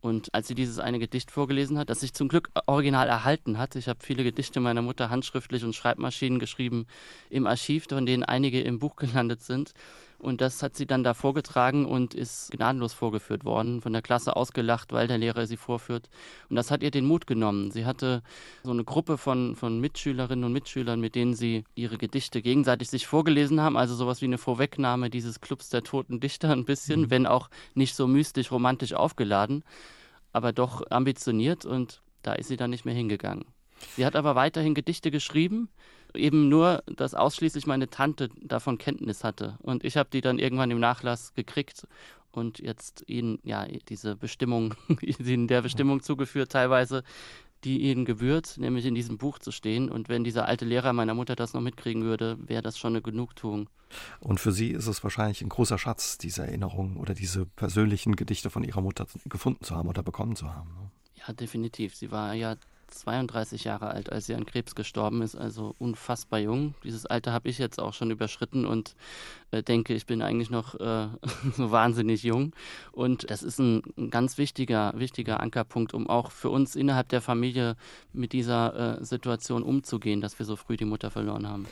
[0.04, 3.74] Und als sie dieses eine Gedicht vorgelesen hat, das sich zum Glück original erhalten hat,
[3.74, 6.86] ich habe viele Gedichte meiner Mutter handschriftlich und Schreibmaschinen geschrieben
[7.30, 9.72] im Archiv, von denen einige im Buch gelandet sind.
[10.24, 14.36] Und das hat sie dann da vorgetragen und ist gnadenlos vorgeführt worden, von der Klasse
[14.36, 16.08] ausgelacht, weil der Lehrer sie vorführt.
[16.48, 17.70] Und das hat ihr den Mut genommen.
[17.70, 18.22] Sie hatte
[18.62, 23.06] so eine Gruppe von, von Mitschülerinnen und Mitschülern, mit denen sie ihre Gedichte gegenseitig sich
[23.06, 23.76] vorgelesen haben.
[23.76, 27.10] Also sowas wie eine Vorwegnahme dieses Clubs der toten Dichter ein bisschen, mhm.
[27.10, 29.62] wenn auch nicht so mystisch, romantisch aufgeladen,
[30.32, 31.66] aber doch ambitioniert.
[31.66, 33.44] Und da ist sie dann nicht mehr hingegangen.
[33.96, 35.68] Sie hat aber weiterhin Gedichte geschrieben,
[36.14, 39.58] eben nur, dass ausschließlich meine Tante davon Kenntnis hatte.
[39.62, 41.86] Und ich habe die dann irgendwann im Nachlass gekriegt
[42.32, 47.04] und jetzt ihnen ja diese Bestimmung, ihnen der Bestimmung zugeführt teilweise,
[47.64, 49.88] die ihnen gebührt, nämlich in diesem Buch zu stehen.
[49.88, 53.02] Und wenn dieser alte Lehrer meiner Mutter das noch mitkriegen würde, wäre das schon eine
[53.02, 53.70] Genugtuung.
[54.20, 58.50] Und für Sie ist es wahrscheinlich ein großer Schatz, diese Erinnerung oder diese persönlichen Gedichte
[58.50, 60.70] von Ihrer Mutter gefunden zu haben oder bekommen zu haben.
[60.74, 60.90] Ne?
[61.26, 61.94] Ja, definitiv.
[61.94, 62.56] Sie war ja
[63.00, 66.74] 32 Jahre alt, als sie an Krebs gestorben ist, also unfassbar jung.
[66.84, 68.94] Dieses Alter habe ich jetzt auch schon überschritten und
[69.50, 71.08] äh, denke, ich bin eigentlich noch äh,
[71.56, 72.52] so wahnsinnig jung.
[72.92, 77.20] Und das ist ein, ein, ganz wichtiger, wichtiger Ankerpunkt, um auch für uns innerhalb der
[77.20, 77.76] Familie
[78.12, 81.66] mit dieser äh, Situation umzugehen, dass wir so früh die Mutter verloren haben.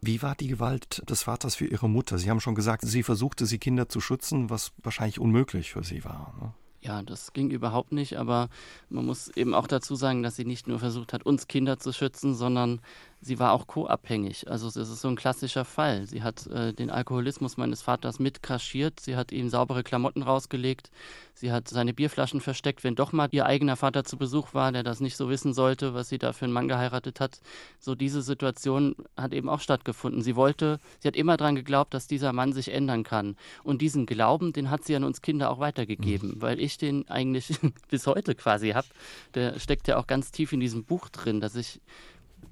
[0.00, 2.18] Wie war die Gewalt des Vaters für Ihre Mutter?
[2.18, 6.04] Sie haben schon gesagt, sie versuchte, sie Kinder zu schützen, was wahrscheinlich unmöglich für sie
[6.04, 6.34] war.
[6.40, 6.52] Ne?
[6.84, 8.50] Ja, das ging überhaupt nicht, aber
[8.90, 11.94] man muss eben auch dazu sagen, dass sie nicht nur versucht hat, uns Kinder zu
[11.94, 12.82] schützen, sondern
[13.24, 14.50] sie war auch co-abhängig.
[14.50, 16.06] Also das ist so ein klassischer Fall.
[16.06, 20.90] Sie hat äh, den Alkoholismus meines Vaters mitkaschiert, sie hat ihm saubere Klamotten rausgelegt,
[21.32, 24.82] sie hat seine Bierflaschen versteckt, wenn doch mal ihr eigener Vater zu Besuch war, der
[24.82, 27.40] das nicht so wissen sollte, was sie da für einen Mann geheiratet hat.
[27.78, 30.22] So diese Situation hat eben auch stattgefunden.
[30.22, 33.36] Sie wollte, sie hat immer daran geglaubt, dass dieser Mann sich ändern kann.
[33.62, 36.42] Und diesen Glauben, den hat sie an uns Kinder auch weitergegeben, mhm.
[36.42, 37.58] weil ich den eigentlich
[37.88, 38.86] bis heute quasi habe.
[39.34, 41.80] Der steckt ja auch ganz tief in diesem Buch drin, dass ich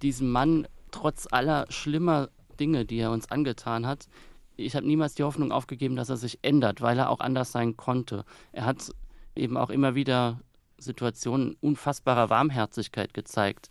[0.02, 2.28] diesem Mann trotz aller schlimmer
[2.60, 4.08] Dinge, die er uns angetan hat,
[4.56, 7.76] ich habe niemals die Hoffnung aufgegeben, dass er sich ändert, weil er auch anders sein
[7.76, 8.24] konnte.
[8.52, 8.90] Er hat
[9.34, 10.40] eben auch immer wieder
[10.78, 13.70] Situationen unfassbarer Warmherzigkeit gezeigt.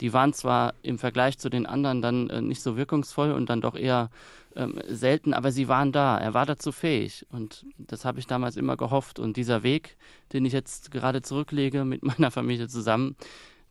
[0.00, 3.60] Die waren zwar im Vergleich zu den anderen dann äh, nicht so wirkungsvoll und dann
[3.60, 4.10] doch eher
[4.56, 6.16] ähm, selten, aber sie waren da.
[6.18, 7.26] Er war dazu fähig.
[7.30, 9.18] Und das habe ich damals immer gehofft.
[9.18, 9.96] Und dieser Weg,
[10.32, 13.14] den ich jetzt gerade zurücklege mit meiner Familie zusammen,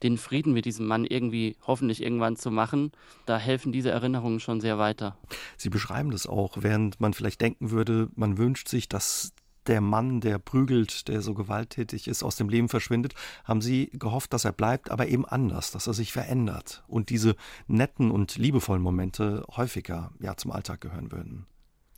[0.03, 2.91] den Frieden mit diesem Mann irgendwie hoffentlich irgendwann zu machen,
[3.25, 5.17] da helfen diese Erinnerungen schon sehr weiter.
[5.57, 9.33] Sie beschreiben das auch, während man vielleicht denken würde, man wünscht sich, dass
[9.67, 14.33] der Mann, der prügelt, der so gewalttätig ist, aus dem Leben verschwindet, haben Sie gehofft,
[14.33, 17.35] dass er bleibt, aber eben anders, dass er sich verändert und diese
[17.67, 21.45] netten und liebevollen Momente häufiger ja zum Alltag gehören würden.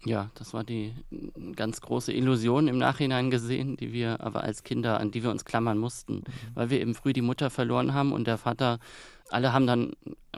[0.05, 0.93] Ja, das war die
[1.55, 5.45] ganz große Illusion im Nachhinein gesehen, die wir aber als Kinder, an die wir uns
[5.45, 6.23] klammern mussten, mhm.
[6.55, 8.79] weil wir eben früh die Mutter verloren haben und der Vater,
[9.29, 9.93] alle haben dann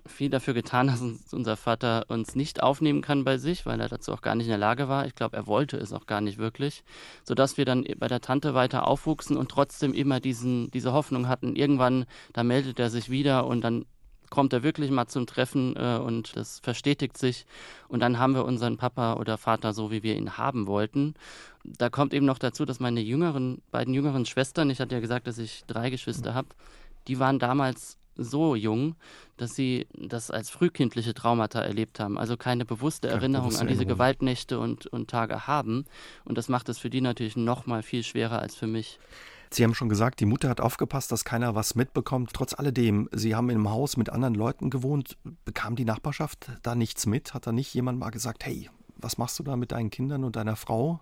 [0.05, 3.87] viel dafür getan, dass uns, unser Vater uns nicht aufnehmen kann bei sich, weil er
[3.87, 5.05] dazu auch gar nicht in der Lage war.
[5.05, 6.83] Ich glaube, er wollte es auch gar nicht wirklich,
[7.23, 11.55] sodass wir dann bei der Tante weiter aufwuchsen und trotzdem immer diesen, diese Hoffnung hatten,
[11.55, 13.85] irgendwann, da meldet er sich wieder und dann
[14.33, 17.45] kommt er wirklich mal zum Treffen äh, und das verstetigt sich.
[17.87, 21.13] Und dann haben wir unseren Papa oder Vater so, wie wir ihn haben wollten.
[21.63, 25.27] Da kommt eben noch dazu, dass meine jüngeren, beiden jüngeren Schwestern, ich hatte ja gesagt,
[25.27, 26.47] dass ich drei Geschwister habe,
[27.07, 28.95] die waren damals so jung,
[29.37, 33.67] dass sie das als frühkindliche Traumata erlebt haben, also keine bewusste keine Erinnerung bewusste an
[33.67, 33.97] diese Erinnerung.
[33.97, 35.85] Gewaltnächte und, und Tage haben.
[36.25, 38.97] Und das macht es für die natürlich noch mal viel schwerer als für mich.
[39.53, 42.31] Sie haben schon gesagt, die Mutter hat aufgepasst, dass keiner was mitbekommt.
[42.33, 45.15] Trotz alledem, Sie haben in einem Haus mit anderen Leuten gewohnt.
[45.45, 47.35] Bekam die Nachbarschaft da nichts mit?
[47.35, 50.37] Hat da nicht jemand mal gesagt, hey, was machst du da mit deinen Kindern und
[50.37, 51.01] deiner Frau?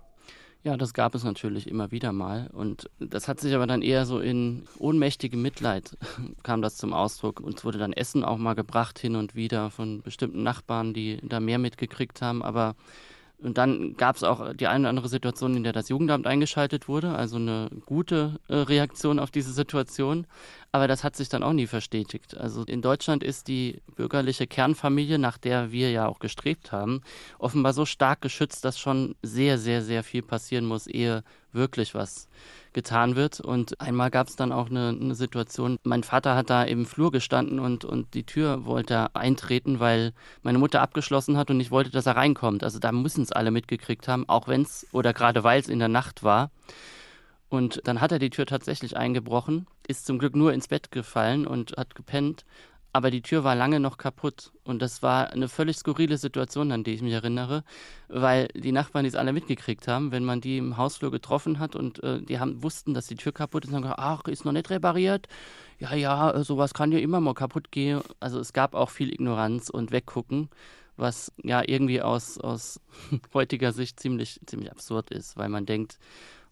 [0.64, 2.50] Ja, das gab es natürlich immer wieder mal.
[2.52, 5.98] Und das hat sich aber dann eher so in ohnmächtigem Mitleid
[6.44, 7.40] kam das zum Ausdruck.
[7.40, 11.40] Uns wurde dann Essen auch mal gebracht hin und wieder von bestimmten Nachbarn, die da
[11.40, 12.44] mehr mitgekriegt haben.
[12.44, 12.76] Aber
[13.42, 16.88] und dann gab es auch die eine oder andere Situation, in der das Jugendamt eingeschaltet
[16.88, 20.28] wurde, also eine gute äh, Reaktion auf diese Situation.
[20.72, 22.38] Aber das hat sich dann auch nie verstetigt.
[22.38, 27.02] Also in Deutschland ist die bürgerliche Kernfamilie, nach der wir ja auch gestrebt haben,
[27.40, 32.28] offenbar so stark geschützt, dass schon sehr, sehr, sehr viel passieren muss, ehe wirklich was
[32.74, 33.40] getan wird.
[33.40, 37.12] Und einmal gab es dann auch eine, eine, Situation, mein Vater hat da im Flur
[37.12, 41.92] gestanden und, und die Tür wollte eintreten, weil meine Mutter abgeschlossen hat und ich wollte,
[41.92, 42.64] dass er reinkommt.
[42.64, 45.80] Also da müssen es alle mitgekriegt haben, auch wenn es oder gerade weil es in
[45.80, 46.52] der Nacht war.
[47.50, 51.46] Und dann hat er die Tür tatsächlich eingebrochen, ist zum Glück nur ins Bett gefallen
[51.46, 52.46] und hat gepennt
[52.94, 54.52] aber die Tür war lange noch kaputt.
[54.64, 57.64] Und das war eine völlig skurrile Situation, an die ich mich erinnere,
[58.10, 61.76] weil die Nachbarn die es alle mitgekriegt haben, wenn man die im Hausflur getroffen hat
[61.76, 64.46] und äh, die haben, wussten, dass die Tür kaputt ist und haben gesagt, ach, ist
[64.46, 65.28] noch nicht repariert.
[65.80, 68.02] Ja, ja, äh, sowas kann ja immer mal kaputt gehen.
[68.20, 70.50] Also es gab auch viel Ignoranz und Weggucken,
[70.98, 72.82] was ja irgendwie aus, aus
[73.34, 75.98] heutiger Sicht ziemlich, ziemlich absurd ist, weil man denkt,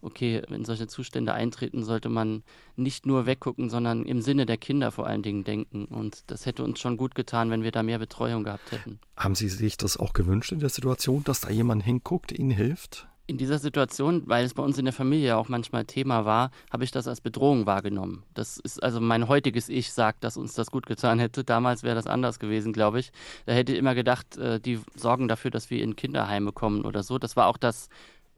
[0.02, 2.42] okay, wenn solche Zustände eintreten, sollte man
[2.76, 5.84] nicht nur weggucken, sondern im Sinne der Kinder vor allen Dingen denken.
[5.86, 9.00] Und das hätte uns schon gut getan, wenn wir da mehr Betreuung gehabt hätten.
[9.16, 13.06] Haben Sie sich das auch gewünscht in der Situation, dass da jemand hinguckt, Ihnen hilft?
[13.26, 16.82] In dieser Situation, weil es bei uns in der Familie auch manchmal Thema war, habe
[16.82, 18.24] ich das als Bedrohung wahrgenommen.
[18.34, 21.44] Das ist also mein heutiges Ich sagt, dass uns das gut getan hätte.
[21.44, 23.12] Damals wäre das anders gewesen, glaube ich.
[23.46, 27.04] Da hätte ich immer gedacht, äh, die sorgen dafür, dass wir in Kinderheime kommen oder
[27.04, 27.20] so.
[27.20, 27.88] Das war auch das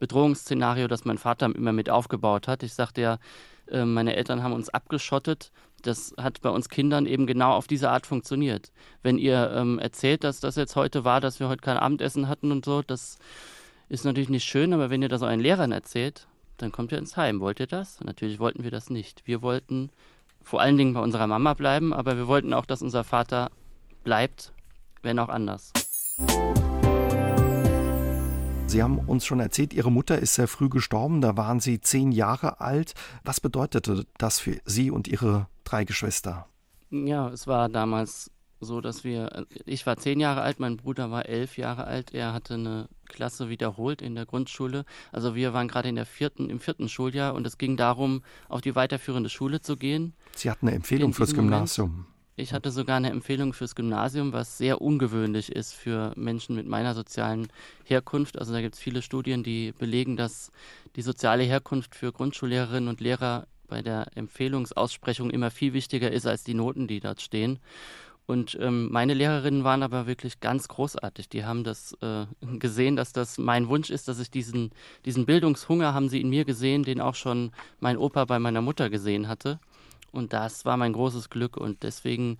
[0.03, 2.61] Bedrohungsszenario, das mein Vater immer mit aufgebaut hat.
[2.61, 3.19] Ich sagte ja,
[3.71, 5.53] äh, meine Eltern haben uns abgeschottet.
[5.81, 8.73] Das hat bei uns Kindern eben genau auf diese Art funktioniert.
[9.01, 12.51] Wenn ihr ähm, erzählt, dass das jetzt heute war, dass wir heute kein Abendessen hatten
[12.51, 13.17] und so, das
[13.87, 17.15] ist natürlich nicht schön, aber wenn ihr das euren Lehrern erzählt, dann kommt ihr ins
[17.15, 17.39] Heim.
[17.39, 18.01] Wollt ihr das?
[18.01, 19.25] Natürlich wollten wir das nicht.
[19.25, 19.89] Wir wollten
[20.41, 23.51] vor allen Dingen bei unserer Mama bleiben, aber wir wollten auch, dass unser Vater
[24.03, 24.51] bleibt,
[25.01, 25.71] wenn auch anders.
[28.73, 32.11] Sie haben uns schon erzählt, Ihre Mutter ist sehr früh gestorben, da waren Sie zehn
[32.11, 32.95] Jahre alt.
[33.23, 36.47] Was bedeutete das für Sie und Ihre drei Geschwister?
[36.89, 38.31] Ja, es war damals
[38.61, 42.33] so, dass wir, ich war zehn Jahre alt, mein Bruder war elf Jahre alt, er
[42.33, 44.85] hatte eine Klasse wiederholt in der Grundschule.
[45.11, 48.61] Also wir waren gerade in der vierten, im vierten Schuljahr und es ging darum, auf
[48.61, 50.15] die weiterführende Schule zu gehen.
[50.35, 51.91] Sie hatten eine Empfehlung fürs Gymnasium.
[51.91, 52.12] Moment.
[52.35, 56.95] Ich hatte sogar eine Empfehlung fürs Gymnasium, was sehr ungewöhnlich ist für Menschen mit meiner
[56.95, 57.47] sozialen
[57.83, 58.39] Herkunft.
[58.39, 60.51] Also da gibt es viele Studien, die belegen, dass
[60.95, 66.43] die soziale Herkunft für Grundschullehrerinnen und Lehrer bei der Empfehlungsaussprechung immer viel wichtiger ist als
[66.43, 67.59] die Noten, die dort stehen.
[68.25, 71.29] Und ähm, meine Lehrerinnen waren aber wirklich ganz großartig.
[71.29, 72.25] Die haben das äh,
[72.57, 74.71] gesehen, dass das mein Wunsch ist, dass ich diesen,
[75.05, 78.89] diesen Bildungshunger haben sie in mir gesehen, den auch schon mein Opa bei meiner Mutter
[78.89, 79.59] gesehen hatte.
[80.13, 81.57] Und das war mein großes Glück.
[81.57, 82.37] Und deswegen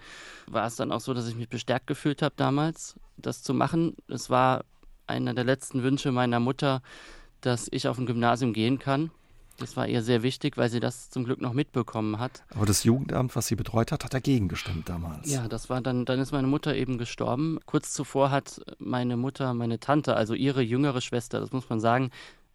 [0.48, 3.96] war es dann auch so, dass ich mich bestärkt gefühlt habe damals, das zu machen.
[4.08, 4.64] Es war
[5.08, 6.82] einer der letzten Wünsche meiner Mutter,
[7.42, 9.12] dass ich auf ein Gymnasium gehen kann.
[9.58, 12.44] Das war ihr sehr wichtig, weil sie das zum Glück noch mitbekommen hat.
[12.56, 15.30] Aber das Jugendamt, was sie betreut hat, hat dagegen gestimmt damals.
[15.30, 17.60] Ja, das war dann, dann ist meine Mutter eben gestorben.
[17.66, 22.10] Kurz zuvor hat meine Mutter, meine Tante, also ihre jüngere Schwester, das muss man sagen,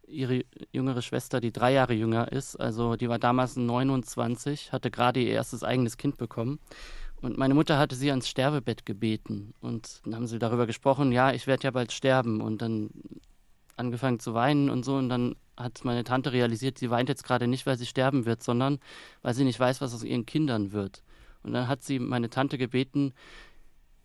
[0.08, 2.56] ihre jüngere Schwester, die drei Jahre jünger ist.
[2.56, 6.58] Also die war damals 29, hatte gerade ihr erstes eigenes Kind bekommen.
[7.20, 9.54] Und meine Mutter hatte sie ans Sterbebett gebeten.
[9.60, 12.40] Und dann haben sie darüber gesprochen, ja, ich werde ja bald sterben.
[12.40, 12.90] Und dann
[13.76, 14.96] angefangen zu weinen und so.
[14.96, 18.42] Und dann hat meine Tante realisiert, sie weint jetzt gerade nicht, weil sie sterben wird,
[18.42, 18.78] sondern
[19.22, 21.02] weil sie nicht weiß, was aus ihren Kindern wird.
[21.42, 23.12] Und dann hat sie meine Tante gebeten,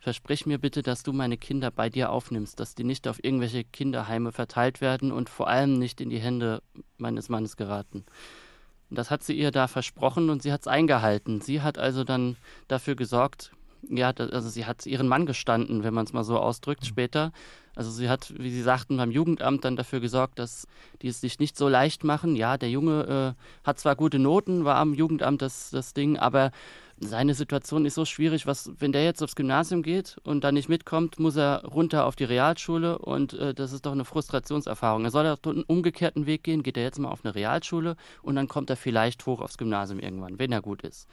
[0.03, 3.63] Versprich mir bitte, dass du meine Kinder bei dir aufnimmst, dass die nicht auf irgendwelche
[3.63, 6.61] Kinderheime verteilt werden und vor allem nicht in die Hände
[6.97, 8.03] meines Mannes geraten.
[8.89, 11.39] Und das hat sie ihr da versprochen und sie hat es eingehalten.
[11.39, 12.35] Sie hat also dann
[12.67, 13.53] dafür gesorgt,
[13.89, 17.31] ja, also sie hat ihren Mann gestanden, wenn man es mal so ausdrückt, später.
[17.73, 20.67] Also sie hat, wie Sie sagten, beim Jugendamt dann dafür gesorgt, dass
[21.01, 22.35] die es sich nicht so leicht machen.
[22.35, 26.51] Ja, der Junge äh, hat zwar gute Noten, war am Jugendamt das, das Ding, aber
[26.99, 30.69] seine Situation ist so schwierig, was, wenn der jetzt aufs Gymnasium geht und dann nicht
[30.69, 35.03] mitkommt, muss er runter auf die Realschule und äh, das ist doch eine Frustrationserfahrung.
[35.03, 38.35] Er soll doch einen umgekehrten Weg gehen, geht er jetzt mal auf eine Realschule und
[38.35, 41.07] dann kommt er vielleicht hoch aufs Gymnasium irgendwann, wenn er gut ist.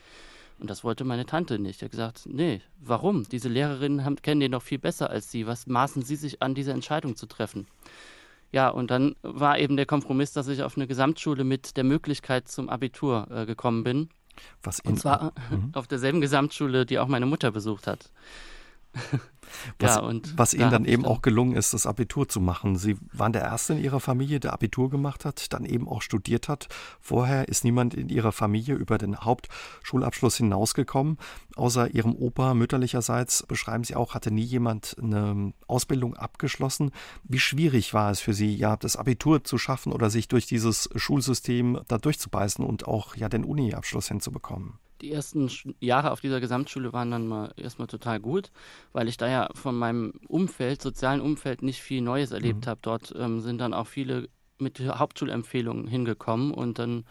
[0.59, 1.81] Und das wollte meine Tante nicht.
[1.81, 3.27] Er hat gesagt, nee, warum?
[3.29, 5.47] Diese Lehrerinnen haben, kennen den doch viel besser als Sie.
[5.47, 7.67] Was maßen Sie sich an, diese Entscheidung zu treffen?
[8.53, 12.49] Ja, und dann war eben der Kompromiss, dass ich auf eine Gesamtschule mit der Möglichkeit
[12.49, 14.11] zum Abitur äh, gekommen bin.
[14.63, 15.71] Was und zwar mhm.
[15.73, 18.11] auf derselben Gesamtschule, die auch meine Mutter besucht hat.
[19.79, 22.77] Was, ja, und was Ihnen dann eben auch gelungen ist, das Abitur zu machen.
[22.77, 26.49] Sie waren der Erste in Ihrer Familie, der Abitur gemacht hat, dann eben auch studiert
[26.49, 26.69] hat.
[27.01, 31.19] Vorher ist niemand in Ihrer Familie über den Hauptschulabschluss hinausgekommen.
[31.57, 36.93] Außer Ihrem Opa mütterlicherseits, beschreiben Sie auch, hatte nie jemand eine Ausbildung abgeschlossen.
[37.25, 40.89] Wie schwierig war es für Sie, ja, das Abitur zu schaffen oder sich durch dieses
[40.95, 44.79] Schulsystem da durchzubeißen und auch ja den Uni-Abschluss hinzubekommen?
[45.01, 48.51] Die ersten Jahre auf dieser Gesamtschule waren dann mal erstmal total gut,
[48.93, 52.71] weil ich da ja von meinem Umfeld, sozialen Umfeld, nicht viel Neues erlebt mhm.
[52.71, 52.81] habe.
[52.83, 57.05] Dort ähm, sind dann auch viele mit Hauptschulempfehlungen hingekommen und dann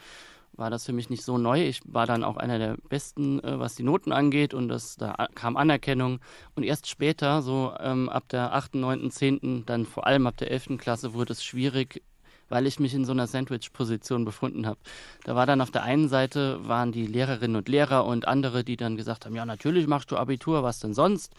[0.60, 1.64] war das für mich nicht so neu.
[1.64, 5.28] Ich war dann auch einer der Besten, äh, was die Noten angeht und das, da
[5.34, 6.20] kam Anerkennung.
[6.54, 10.52] Und erst später, so ähm, ab der 8., 9., 10., dann vor allem ab der
[10.52, 10.78] 11.
[10.78, 12.04] Klasse, wurde es schwierig,
[12.50, 14.80] weil ich mich in so einer Sandwich-Position befunden habe.
[15.24, 18.78] Da war dann auf der einen Seite waren die Lehrerinnen und Lehrer und andere, die
[18.78, 21.34] dann gesagt haben, ja natürlich machst du Abitur, was denn sonst?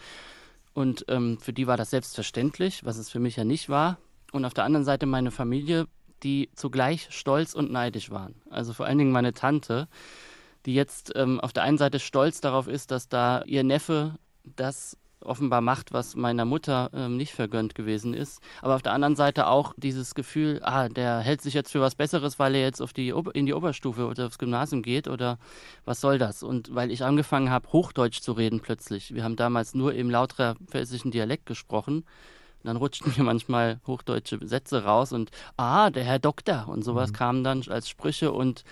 [0.73, 3.97] Und ähm, für die war das selbstverständlich, was es für mich ja nicht war.
[4.31, 5.87] Und auf der anderen Seite meine Familie,
[6.23, 8.35] die zugleich stolz und neidisch waren.
[8.49, 9.87] Also vor allen Dingen meine Tante,
[10.65, 14.15] die jetzt ähm, auf der einen Seite stolz darauf ist, dass da ihr Neffe
[14.55, 18.41] das offenbar macht, was meiner Mutter ähm, nicht vergönnt gewesen ist.
[18.61, 21.95] Aber auf der anderen Seite auch dieses Gefühl, ah, der hält sich jetzt für was
[21.95, 25.37] Besseres, weil er jetzt auf die, in die Oberstufe oder aufs Gymnasium geht oder
[25.85, 26.43] was soll das?
[26.43, 29.13] Und weil ich angefangen habe, Hochdeutsch zu reden plötzlich.
[29.13, 32.05] Wir haben damals nur im lauter pfälzischen Dialekt gesprochen.
[32.63, 37.15] dann rutschten mir manchmal hochdeutsche Sätze raus und ah, der Herr Doktor und sowas mhm.
[37.15, 38.63] kam dann als Sprüche und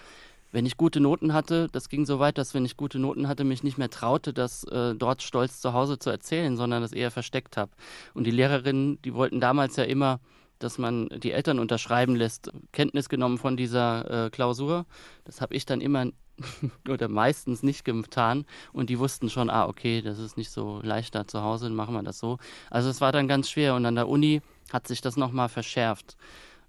[0.52, 3.44] wenn ich gute Noten hatte, das ging so weit, dass wenn ich gute Noten hatte,
[3.44, 7.12] mich nicht mehr traute, das äh, dort stolz zu Hause zu erzählen, sondern das eher
[7.12, 7.72] versteckt habe.
[8.14, 10.20] Und die Lehrerinnen, die wollten damals ja immer,
[10.58, 14.86] dass man die Eltern unterschreiben lässt, Kenntnis genommen von dieser äh, Klausur.
[15.24, 16.08] Das habe ich dann immer
[16.90, 21.16] oder meistens nicht getan und die wussten schon, ah, okay, das ist nicht so leicht
[21.16, 22.38] da zu Hause, dann machen wir das so.
[22.70, 26.18] Also es war dann ganz schwer und an der Uni hat sich das nochmal verschärft,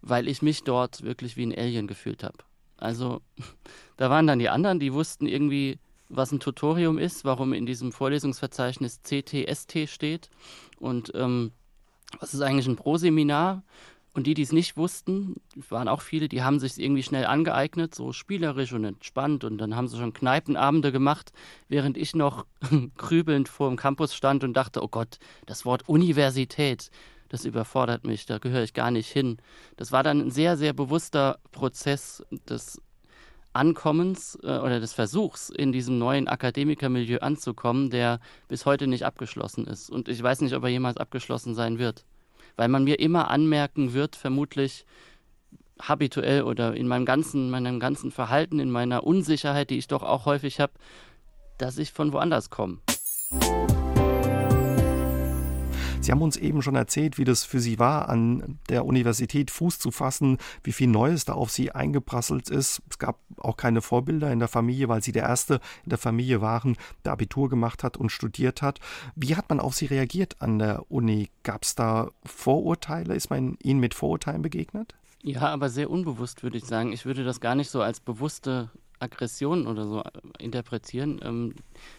[0.03, 2.38] weil ich mich dort wirklich wie ein Alien gefühlt habe.
[2.81, 3.21] Also
[3.97, 7.93] da waren dann die anderen, die wussten irgendwie, was ein Tutorium ist, warum in diesem
[7.93, 10.29] Vorlesungsverzeichnis CTST steht
[10.81, 11.53] und ähm,
[12.19, 13.62] was ist eigentlich ein Proseminar.
[14.12, 15.37] Und die, die es nicht wussten,
[15.69, 19.45] waren auch viele, die haben sich irgendwie schnell angeeignet, so spielerisch und entspannt.
[19.45, 21.33] Und dann haben sie schon Kneipenabende gemacht,
[21.69, 22.45] während ich noch
[22.97, 26.90] grübelnd vor dem Campus stand und dachte, oh Gott, das Wort Universität,
[27.31, 29.38] das überfordert mich, da gehöre ich gar nicht hin.
[29.77, 32.83] Das war dann ein sehr, sehr bewusster Prozess des
[33.53, 39.66] Ankommens äh, oder des Versuchs, in diesem neuen Akademikermilieu anzukommen, der bis heute nicht abgeschlossen
[39.66, 39.90] ist.
[39.90, 42.05] Und ich weiß nicht, ob er jemals abgeschlossen sein wird.
[42.57, 44.85] Weil man mir immer anmerken wird, vermutlich
[45.81, 50.27] habituell oder in meinem ganzen, meinem ganzen Verhalten, in meiner Unsicherheit, die ich doch auch
[50.27, 50.73] häufig habe,
[51.59, 52.79] dass ich von woanders komme.
[56.11, 59.79] Sie haben uns eben schon erzählt, wie das für Sie war, an der Universität Fuß
[59.79, 62.83] zu fassen, wie viel Neues da auf Sie eingeprasselt ist.
[62.90, 66.40] Es gab auch keine Vorbilder in der Familie, weil Sie der Erste in der Familie
[66.40, 68.81] waren, der Abitur gemacht hat und studiert hat.
[69.14, 71.31] Wie hat man auf Sie reagiert an der Uni?
[71.44, 73.14] Gab es da Vorurteile?
[73.14, 74.96] Ist man Ihnen mit Vorurteilen begegnet?
[75.23, 76.92] Ja, aber sehr unbewusst würde ich sagen.
[76.92, 78.68] Ich würde das gar nicht so als bewusste
[79.01, 81.21] Aggression oder so äh, interpretieren.
[81.23, 81.55] Ähm,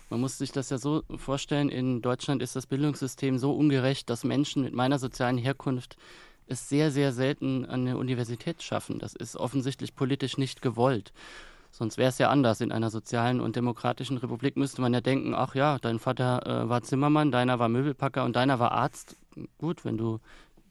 [0.10, 4.24] man muss sich das ja so vorstellen, in Deutschland ist das Bildungssystem so ungerecht, dass
[4.24, 5.98] Menschen mit meiner sozialen Herkunft
[6.48, 9.00] es sehr, sehr selten an der Universität schaffen.
[9.00, 11.14] Das ist offensichtlich politisch nicht gewollt.
[11.72, 12.60] Sonst wäre es ja anders.
[12.60, 16.70] In einer sozialen und demokratischen Republik müsste man ja denken, ach ja, dein Vater äh,
[16.70, 19.18] war Zimmermann, deiner war Möbelpacker und deiner war Arzt.
[19.58, 20.20] Gut, wenn du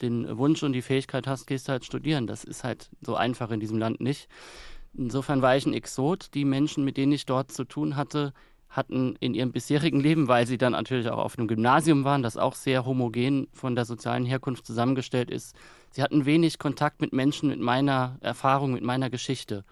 [0.03, 2.27] den Wunsch und die Fähigkeit hast, gehst du halt studieren.
[2.27, 4.29] Das ist halt so einfach in diesem Land nicht.
[4.97, 6.35] Insofern war ich ein Exot.
[6.35, 8.33] Die Menschen, mit denen ich dort zu tun hatte,
[8.71, 12.37] hatten in ihrem bisherigen Leben, weil sie dann natürlich auch auf einem Gymnasium waren, das
[12.37, 15.57] auch sehr homogen von der sozialen Herkunft zusammengestellt ist,
[15.91, 19.65] sie hatten wenig Kontakt mit Menschen mit meiner Erfahrung, mit meiner Geschichte.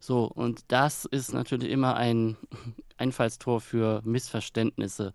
[0.00, 2.36] So, und das ist natürlich immer ein
[2.96, 5.12] Einfallstor für Missverständnisse.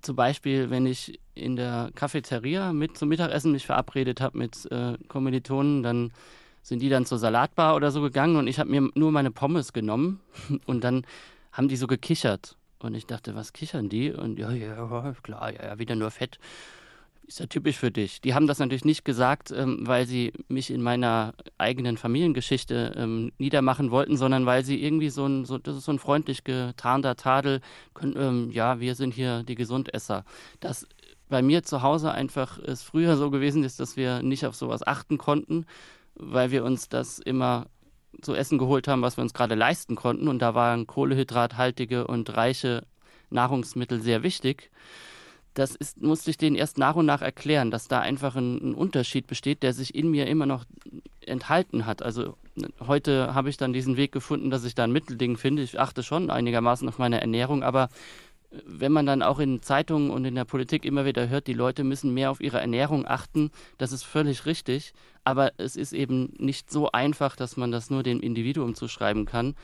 [0.00, 4.96] Zum Beispiel, wenn ich in der Cafeteria mit zum Mittagessen mich verabredet habe mit äh,
[5.08, 6.12] Kommilitonen, dann
[6.62, 9.72] sind die dann zur Salatbar oder so gegangen und ich habe mir nur meine Pommes
[9.72, 10.20] genommen
[10.66, 11.04] und dann
[11.52, 12.56] haben die so gekichert.
[12.78, 14.10] Und ich dachte, was kichern die?
[14.10, 16.38] Und ja, ja, klar, ja, ja, wieder nur Fett.
[17.26, 18.22] ist ja typisch für dich.
[18.22, 23.32] Die haben das natürlich nicht gesagt, ähm, weil sie mich in meiner eigenen Familiengeschichte ähm,
[23.36, 27.16] niedermachen wollten, sondern weil sie irgendwie so ein, so, das ist so ein freundlich getarnter
[27.16, 27.60] Tadel,
[27.92, 30.24] können, ähm, ja, wir sind hier die Gesundesser.
[30.60, 30.86] Das
[31.28, 34.86] bei mir zu Hause einfach es früher so gewesen ist, dass wir nicht auf sowas
[34.86, 35.64] achten konnten,
[36.14, 37.66] weil wir uns das immer
[38.22, 40.28] zu essen geholt haben, was wir uns gerade leisten konnten.
[40.28, 42.86] Und da waren kohlehydrathaltige und reiche
[43.30, 44.70] Nahrungsmittel sehr wichtig
[45.54, 48.74] das ist, musste ich denen erst nach und nach erklären, dass da einfach ein, ein,
[48.74, 50.64] Unterschied besteht, der sich in mir immer noch
[51.20, 52.02] enthalten hat.
[52.02, 52.36] Also
[52.86, 55.62] heute habe ich dann diesen Weg gefunden, dass ich da ein Mittelding finde.
[55.62, 57.88] Ich achte schon einigermaßen auf meine Ernährung, aber
[58.50, 61.84] wenn man dann auch in Zeitungen und in der Politik immer wieder hört, die Leute
[61.84, 64.92] müssen mehr auf ihre Ernährung achten, das ist völlig richtig.
[65.22, 69.54] Aber es ist eben nicht so einfach, dass man das nur dem Individuum zuschreiben kann.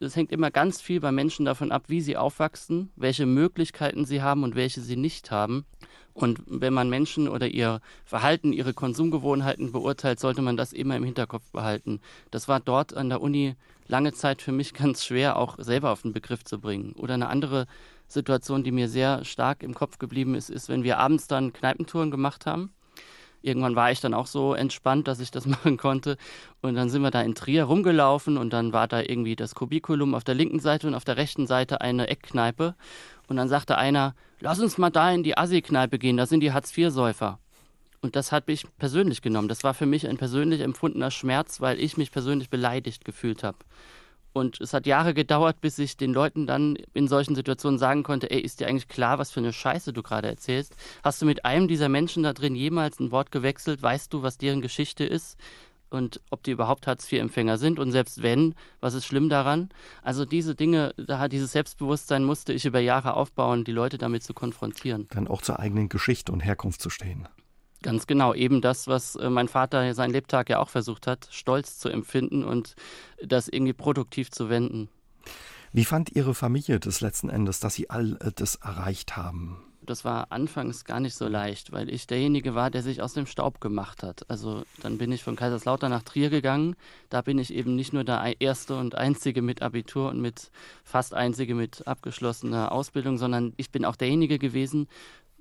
[0.00, 4.22] Es hängt immer ganz viel bei Menschen davon ab, wie sie aufwachsen, welche Möglichkeiten sie
[4.22, 5.64] haben und welche sie nicht haben.
[6.12, 11.04] Und wenn man Menschen oder ihr Verhalten, ihre Konsumgewohnheiten beurteilt, sollte man das immer im
[11.04, 12.00] Hinterkopf behalten.
[12.30, 16.02] Das war dort an der Uni lange Zeit für mich ganz schwer, auch selber auf
[16.02, 16.92] den Begriff zu bringen.
[16.92, 17.66] Oder eine andere
[18.08, 22.10] Situation, die mir sehr stark im Kopf geblieben ist, ist, wenn wir abends dann Kneipentouren
[22.10, 22.70] gemacht haben
[23.44, 26.16] irgendwann war ich dann auch so entspannt, dass ich das machen konnte.
[26.62, 30.14] Und dann sind wir da in Trier rumgelaufen und dann war da irgendwie das Kubikulum
[30.14, 32.74] auf der linken Seite und auf der rechten Seite eine Eckkneipe.
[33.28, 36.52] Und dann sagte einer, lass uns mal da in die Assi-Kneipe gehen, da sind die
[36.52, 37.38] Hartz-IV-Säufer.
[38.04, 39.48] Und das hat mich persönlich genommen.
[39.48, 43.56] Das war für mich ein persönlich empfundener Schmerz, weil ich mich persönlich beleidigt gefühlt habe.
[44.34, 48.30] Und es hat Jahre gedauert, bis ich den Leuten dann in solchen Situationen sagen konnte,
[48.30, 50.76] ey, ist dir eigentlich klar, was für eine Scheiße du gerade erzählst?
[51.02, 53.82] Hast du mit einem dieser Menschen da drin jemals ein Wort gewechselt?
[53.82, 55.38] Weißt du, was deren Geschichte ist?
[55.88, 57.78] Und ob die überhaupt Hartz-IV-Empfänger sind?
[57.78, 59.70] Und selbst wenn, was ist schlimm daran?
[60.02, 64.34] Also diese Dinge, da dieses Selbstbewusstsein musste ich über Jahre aufbauen, die Leute damit zu
[64.34, 65.08] konfrontieren.
[65.08, 67.26] Dann auch zur eigenen Geschichte und Herkunft zu stehen.
[67.84, 71.78] Ganz genau, eben das, was äh, mein Vater sein Lebtag ja auch versucht hat, Stolz
[71.78, 72.76] zu empfinden und
[73.22, 74.88] das irgendwie produktiv zu wenden.
[75.70, 79.62] Wie fand Ihre Familie das letzten Endes, dass Sie all äh, das erreicht haben?
[79.82, 83.26] Das war anfangs gar nicht so leicht, weil ich derjenige war, der sich aus dem
[83.26, 84.30] Staub gemacht hat.
[84.30, 86.76] Also dann bin ich von Kaiserslautern nach Trier gegangen.
[87.10, 90.50] Da bin ich eben nicht nur der erste und einzige mit Abitur und mit
[90.84, 94.88] fast einzige mit abgeschlossener Ausbildung, sondern ich bin auch derjenige gewesen,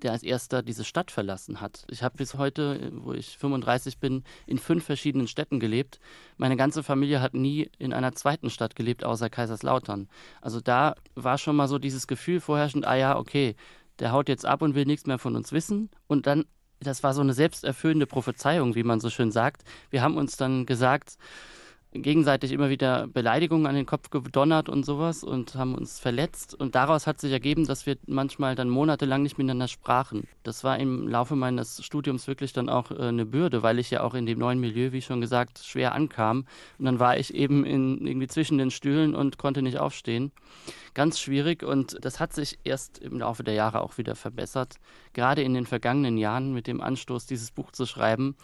[0.03, 1.85] der als erster diese Stadt verlassen hat.
[1.89, 5.99] Ich habe bis heute, wo ich 35 bin, in fünf verschiedenen Städten gelebt.
[6.37, 10.09] Meine ganze Familie hat nie in einer zweiten Stadt gelebt, außer Kaiserslautern.
[10.41, 13.55] Also da war schon mal so dieses Gefühl vorherrschend, ah ja, okay,
[13.99, 15.89] der haut jetzt ab und will nichts mehr von uns wissen.
[16.07, 16.45] Und dann,
[16.79, 19.63] das war so eine selbsterfüllende Prophezeiung, wie man so schön sagt.
[19.89, 21.17] Wir haben uns dann gesagt,
[21.93, 26.56] gegenseitig immer wieder Beleidigungen an den Kopf gedonnert und sowas und haben uns verletzt.
[26.56, 30.27] Und daraus hat sich ergeben, dass wir manchmal dann monatelang nicht miteinander sprachen.
[30.43, 34.01] Das war im Laufe meines Studiums wirklich dann auch äh, eine Bürde, weil ich ja
[34.01, 36.45] auch in dem neuen Milieu, wie schon gesagt, schwer ankam.
[36.79, 40.32] Und dann war ich eben in, irgendwie zwischen den Stühlen und konnte nicht aufstehen.
[40.95, 44.75] Ganz schwierig und das hat sich erst im Laufe der Jahre auch wieder verbessert.
[45.13, 48.36] Gerade in den vergangenen Jahren mit dem Anstoß, dieses Buch zu schreiben,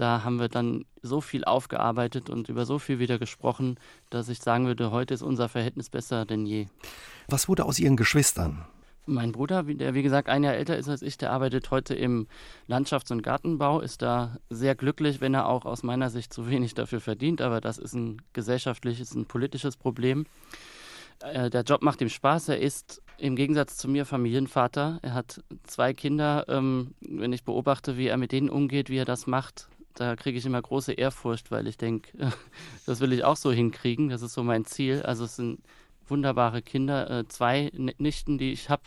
[0.00, 4.40] da haben wir dann so viel aufgearbeitet und über so viel wieder gesprochen, dass ich
[4.40, 6.66] sagen würde, heute ist unser Verhältnis besser denn je.
[7.28, 8.64] Was wurde aus Ihren Geschwistern?
[9.06, 12.28] Mein Bruder, der wie gesagt ein Jahr älter ist als ich, der arbeitet heute im
[12.68, 16.74] Landschafts- und Gartenbau, ist da sehr glücklich, wenn er auch aus meiner Sicht zu wenig
[16.74, 20.26] dafür verdient, aber das ist ein gesellschaftliches, ein politisches Problem.
[21.20, 25.42] Äh, der Job macht ihm Spaß, er ist im Gegensatz zu mir Familienvater, er hat
[25.64, 29.69] zwei Kinder, ähm, wenn ich beobachte, wie er mit denen umgeht, wie er das macht,
[29.94, 32.10] da kriege ich immer große Ehrfurcht, weil ich denke,
[32.86, 34.08] das will ich auch so hinkriegen.
[34.08, 35.02] Das ist so mein Ziel.
[35.02, 35.60] Also es sind
[36.10, 38.82] wunderbare Kinder, äh, zwei Nichten, die ich habe.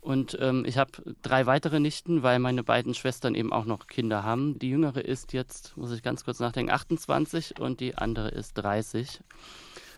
[0.00, 0.90] Und ähm, ich habe
[1.22, 4.58] drei weitere Nichten, weil meine beiden Schwestern eben auch noch Kinder haben.
[4.58, 9.20] Die jüngere ist jetzt, muss ich ganz kurz nachdenken, 28 und die andere ist 30.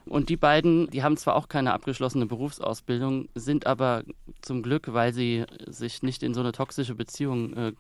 [0.05, 4.05] Und die beiden, die haben zwar auch keine abgeschlossene Berufsausbildung, sind aber
[4.41, 7.73] zum Glück, weil sie sich nicht in so eine toxische Beziehung äh,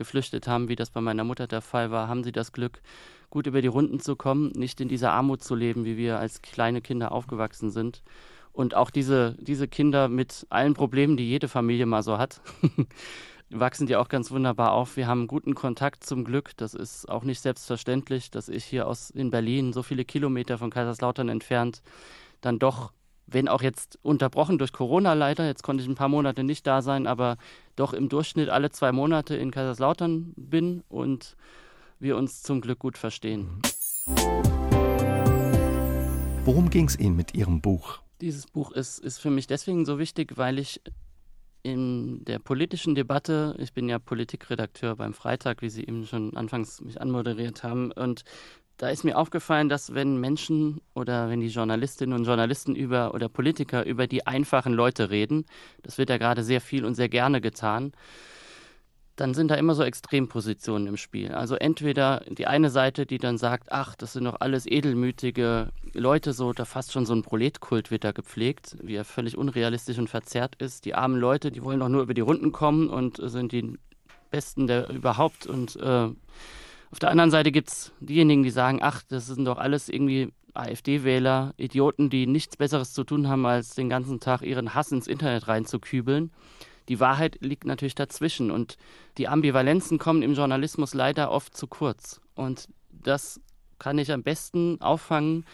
[0.00, 2.80] geflüchtet haben, wie das bei meiner Mutter der Fall war, haben sie das Glück,
[3.28, 6.40] gut über die Runden zu kommen, nicht in dieser Armut zu leben, wie wir als
[6.40, 8.02] kleine Kinder aufgewachsen sind.
[8.54, 12.40] Und auch diese, diese Kinder mit allen Problemen, die jede Familie mal so hat,
[13.50, 14.96] wachsen die auch ganz wunderbar auf.
[14.96, 16.56] Wir haben guten Kontakt zum Glück.
[16.56, 20.70] Das ist auch nicht selbstverständlich, dass ich hier aus in Berlin, so viele Kilometer von
[20.70, 21.82] Kaiserslautern entfernt,
[22.40, 22.90] dann doch
[23.30, 26.82] wenn auch jetzt unterbrochen durch Corona leider, jetzt konnte ich ein paar Monate nicht da
[26.82, 27.36] sein, aber
[27.76, 31.36] doch im Durchschnitt alle zwei Monate in Kaiserslautern bin und
[31.98, 33.62] wir uns zum Glück gut verstehen.
[36.44, 38.00] Worum ging es Ihnen mit Ihrem Buch?
[38.20, 40.80] Dieses Buch ist, ist für mich deswegen so wichtig, weil ich
[41.62, 46.80] in der politischen Debatte, ich bin ja Politikredakteur beim Freitag, wie Sie eben schon anfangs
[46.80, 48.24] mich anmoderiert haben, und
[48.80, 53.28] da ist mir aufgefallen, dass wenn Menschen oder wenn die Journalistinnen und Journalisten über oder
[53.28, 55.44] Politiker über die einfachen Leute reden,
[55.82, 57.92] das wird ja gerade sehr viel und sehr gerne getan,
[59.16, 61.32] dann sind da immer so Extrempositionen im Spiel.
[61.32, 66.32] Also entweder die eine Seite, die dann sagt, ach, das sind doch alles edelmütige Leute,
[66.32, 70.08] so da fast schon so ein Proletkult wird da gepflegt, wie er völlig unrealistisch und
[70.08, 70.86] verzerrt ist.
[70.86, 73.78] Die armen Leute, die wollen doch nur über die Runden kommen und sind die
[74.30, 75.46] Besten der überhaupt.
[75.46, 76.08] Und äh,
[76.90, 80.32] auf der anderen Seite gibt es diejenigen, die sagen, ach, das sind doch alles irgendwie
[80.54, 85.06] AfD-Wähler, Idioten, die nichts Besseres zu tun haben, als den ganzen Tag ihren Hass ins
[85.06, 86.32] Internet reinzukübeln.
[86.88, 88.76] Die Wahrheit liegt natürlich dazwischen und
[89.16, 92.20] die Ambivalenzen kommen im Journalismus leider oft zu kurz.
[92.34, 93.40] Und das
[93.78, 95.44] kann ich am besten auffangen,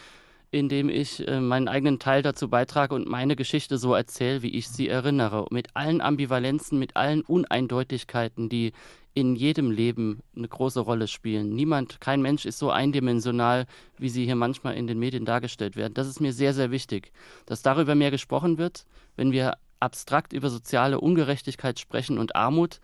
[0.49, 4.69] indem ich äh, meinen eigenen Teil dazu beitrage und meine Geschichte so erzähle, wie ich
[4.69, 5.45] sie erinnere.
[5.51, 8.71] Mit allen Ambivalenzen, mit allen Uneindeutigkeiten, die
[9.17, 11.55] in jedem Leben eine große Rolle spielen.
[11.55, 13.65] Niemand, kein Mensch ist so eindimensional,
[13.97, 15.95] wie sie hier manchmal in den Medien dargestellt werden.
[15.95, 17.11] Das ist mir sehr, sehr wichtig,
[17.47, 22.79] dass darüber mehr gesprochen wird, wenn wir abstrakt über soziale Ungerechtigkeit sprechen und Armut,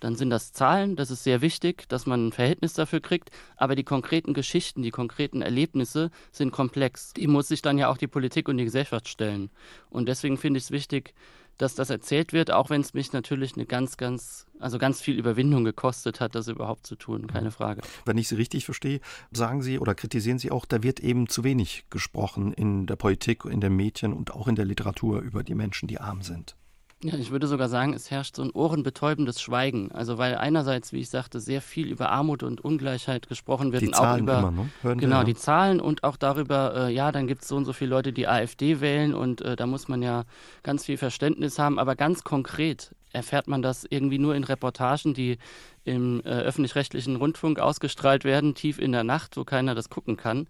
[0.00, 3.74] dann sind das Zahlen, das ist sehr wichtig, dass man ein Verhältnis dafür kriegt, aber
[3.74, 7.14] die konkreten Geschichten, die konkreten Erlebnisse sind komplex.
[7.14, 9.50] Die muss sich dann ja auch die Politik und die Gesellschaft stellen.
[9.88, 11.14] Und deswegen finde ich es wichtig,
[11.60, 15.18] dass das erzählt wird, auch wenn es mich natürlich eine ganz, ganz, also ganz viel
[15.18, 17.82] Überwindung gekostet hat, das überhaupt zu tun, keine Frage.
[18.06, 19.00] Wenn ich Sie richtig verstehe,
[19.30, 23.44] sagen Sie oder kritisieren Sie auch, da wird eben zu wenig gesprochen in der Politik,
[23.44, 26.56] in den Medien und auch in der Literatur über die Menschen, die arm sind.
[27.02, 29.90] Ja, ich würde sogar sagen, es herrscht so ein ohrenbetäubendes Schweigen.
[29.90, 33.80] Also weil einerseits, wie ich sagte, sehr viel über Armut und Ungleichheit gesprochen wird.
[33.80, 34.70] Die und Zahlen auch über, immer, ne?
[34.82, 35.24] Hören genau, wir, ja.
[35.24, 38.12] die Zahlen und auch darüber, äh, ja, dann gibt es so und so viele Leute,
[38.12, 40.24] die AfD wählen und äh, da muss man ja
[40.62, 41.78] ganz viel Verständnis haben.
[41.78, 45.38] Aber ganz konkret erfährt man das irgendwie nur in Reportagen, die
[45.84, 50.46] im äh, öffentlich-rechtlichen Rundfunk ausgestrahlt werden, tief in der Nacht, wo keiner das gucken kann.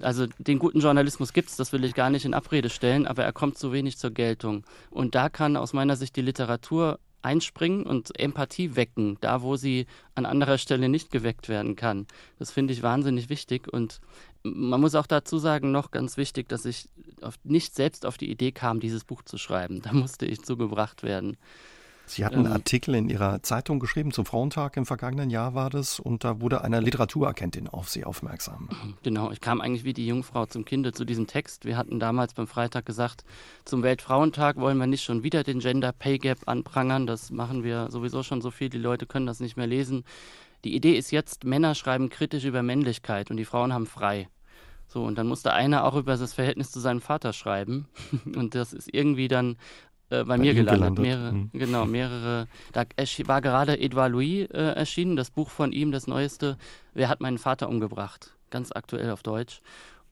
[0.00, 3.24] Also den guten Journalismus gibt es, das will ich gar nicht in Abrede stellen, aber
[3.24, 4.64] er kommt zu wenig zur Geltung.
[4.90, 9.86] Und da kann aus meiner Sicht die Literatur einspringen und Empathie wecken, da wo sie
[10.14, 12.06] an anderer Stelle nicht geweckt werden kann.
[12.38, 14.00] Das finde ich wahnsinnig wichtig und
[14.42, 16.88] man muss auch dazu sagen, noch ganz wichtig, dass ich
[17.44, 19.82] nicht selbst auf die Idee kam, dieses Buch zu schreiben.
[19.82, 21.36] Da musste ich zugebracht werden.
[22.12, 25.98] Sie hatten einen Artikel in Ihrer Zeitung geschrieben, zum Frauentag im vergangenen Jahr war das,
[25.98, 28.68] und da wurde eine Literaturagentin auf Sie aufmerksam.
[29.02, 31.64] Genau, ich kam eigentlich wie die Jungfrau zum Kinde zu diesem Text.
[31.64, 33.24] Wir hatten damals beim Freitag gesagt,
[33.64, 37.06] zum Weltfrauentag wollen wir nicht schon wieder den Gender Pay Gap anprangern.
[37.06, 40.04] Das machen wir sowieso schon so viel, die Leute können das nicht mehr lesen.
[40.64, 44.28] Die Idee ist jetzt, Männer schreiben kritisch über Männlichkeit und die Frauen haben frei.
[44.92, 47.88] So, und dann musste einer auch über das Verhältnis zu seinem Vater schreiben.
[48.36, 49.56] Und das ist irgendwie dann
[50.18, 50.96] bei, bei, mir gelandet.
[50.96, 51.02] gelandet.
[51.02, 51.50] Mehrere, mhm.
[51.52, 52.46] Genau, mehrere.
[52.72, 52.84] Da
[53.26, 56.56] war gerade Edouard Louis äh, erschienen, das Buch von ihm, das neueste.
[56.94, 58.36] Wer hat meinen Vater umgebracht?
[58.50, 59.60] Ganz aktuell auf Deutsch.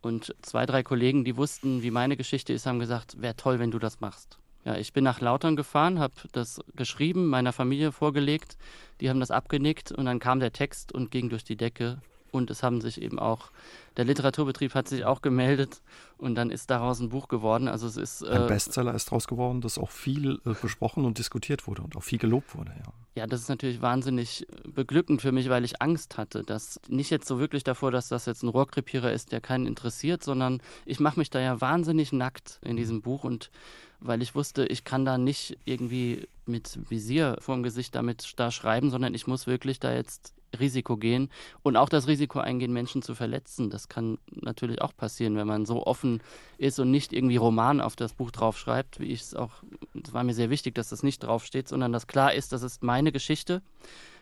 [0.01, 3.70] Und zwei, drei Kollegen, die wussten, wie meine Geschichte ist, haben gesagt, wäre toll, wenn
[3.70, 4.38] du das machst.
[4.64, 8.57] Ja, ich bin nach Lautern gefahren, habe das geschrieben, meiner Familie vorgelegt.
[9.01, 11.98] Die haben das abgenickt und dann kam der Text und ging durch die Decke
[12.33, 13.51] und es haben sich eben auch,
[13.97, 15.83] der Literaturbetrieb hat sich auch gemeldet
[16.18, 17.68] und dann ist daraus ein Buch geworden.
[17.68, 18.24] Also es ist.
[18.24, 21.97] Ein äh, Bestseller ist daraus geworden, das auch viel äh, besprochen und diskutiert wurde und
[21.97, 22.93] auch viel gelobt wurde, ja.
[23.16, 27.26] Ja, das ist natürlich wahnsinnig beglückend für mich, weil ich Angst hatte, dass nicht jetzt
[27.26, 31.18] so wirklich davor, dass das jetzt ein Rohrkrepierer ist, der keinen interessiert, sondern ich mache
[31.18, 33.51] mich da ja wahnsinnig nackt in diesem Buch und
[33.99, 38.91] weil ich wusste, ich kann da nicht irgendwie mit Visier vorm Gesicht damit da schreiben,
[38.91, 41.30] sondern ich muss wirklich da jetzt Risiko gehen
[41.62, 43.70] und auch das Risiko eingehen, Menschen zu verletzen.
[43.70, 46.22] Das kann natürlich auch passieren, wenn man so offen
[46.59, 49.62] ist und nicht irgendwie Roman auf das Buch draufschreibt, wie ich es auch,
[50.03, 52.82] es war mir sehr wichtig, dass das nicht draufsteht, sondern dass klar ist, das ist
[52.82, 53.62] meine Geschichte.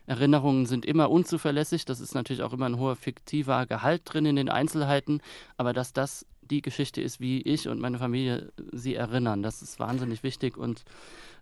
[0.07, 4.37] Erinnerungen sind immer unzuverlässig, das ist natürlich auch immer ein hoher fiktiver Gehalt drin in
[4.37, 5.21] den Einzelheiten,
[5.59, 9.43] aber dass das die Geschichte ist, wie ich und meine Familie sie erinnern.
[9.43, 10.85] Das ist wahnsinnig wichtig und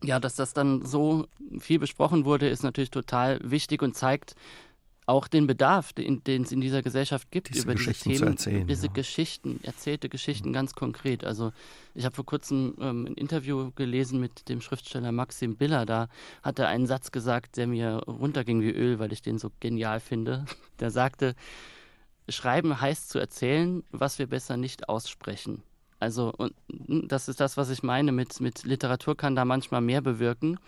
[0.02, 1.26] ja, dass das dann so
[1.58, 4.34] viel besprochen wurde, ist natürlich total wichtig und zeigt,
[5.06, 8.66] auch den Bedarf, den, den es in dieser Gesellschaft gibt, diese über Geschichten diese Themen,
[8.66, 8.92] diese ja.
[8.92, 11.24] Geschichten, erzählte Geschichten ganz konkret.
[11.24, 11.52] Also
[11.94, 15.86] ich habe vor kurzem ähm, ein Interview gelesen mit dem Schriftsteller Maxim Biller.
[15.86, 16.08] Da
[16.42, 20.00] hat er einen Satz gesagt, der mir runterging wie Öl, weil ich den so genial
[20.00, 20.44] finde.
[20.80, 21.34] Der sagte,
[22.28, 25.62] Schreiben heißt zu erzählen, was wir besser nicht aussprechen.
[25.98, 26.52] Also, und
[26.86, 30.58] hm, das ist das, was ich meine mit, mit Literatur kann da manchmal mehr bewirken.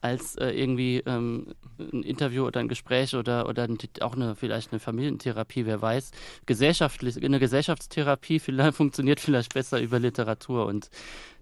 [0.00, 3.68] Als äh, irgendwie ähm, ein Interview oder ein Gespräch oder, oder
[4.00, 6.10] auch eine, vielleicht eine Familientherapie, wer weiß.
[6.46, 10.90] Gesellschaftlich, eine Gesellschaftstherapie vielleicht, funktioniert vielleicht besser über Literatur und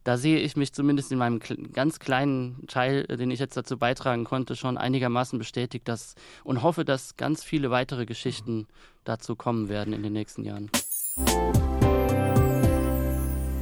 [0.04, 1.40] da sehe ich mich zumindest in meinem
[1.72, 6.84] ganz kleinen Teil, den ich jetzt dazu beitragen konnte, schon einigermaßen bestätigt dass, und hoffe,
[6.84, 8.68] dass ganz viele weitere Geschichten
[9.02, 10.70] dazu kommen werden in den nächsten Jahren.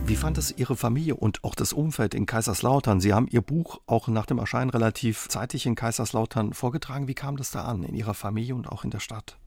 [0.06, 3.00] Wie fand es Ihre Familie und auch das Umfeld in Kaiserslautern?
[3.00, 7.08] Sie haben Ihr Buch auch nach dem Erscheinen relativ zeitig in Kaiserslautern vorgetragen.
[7.08, 9.38] Wie kam das da an, in Ihrer Familie und auch in der Stadt?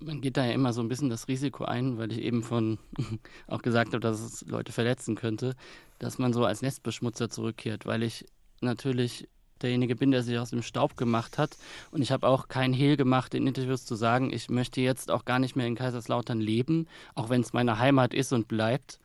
[0.00, 2.78] Man geht da ja immer so ein bisschen das Risiko ein, weil ich eben von
[3.48, 5.54] auch gesagt habe, dass es Leute verletzen könnte,
[5.98, 8.24] dass man so als Nestbeschmutzer zurückkehrt, weil ich
[8.62, 9.28] natürlich
[9.60, 11.58] derjenige bin, der sich aus dem Staub gemacht hat.
[11.90, 15.26] Und ich habe auch kein Hehl gemacht, in Interviews zu sagen, ich möchte jetzt auch
[15.26, 19.00] gar nicht mehr in Kaiserslautern leben, auch wenn es meine Heimat ist und bleibt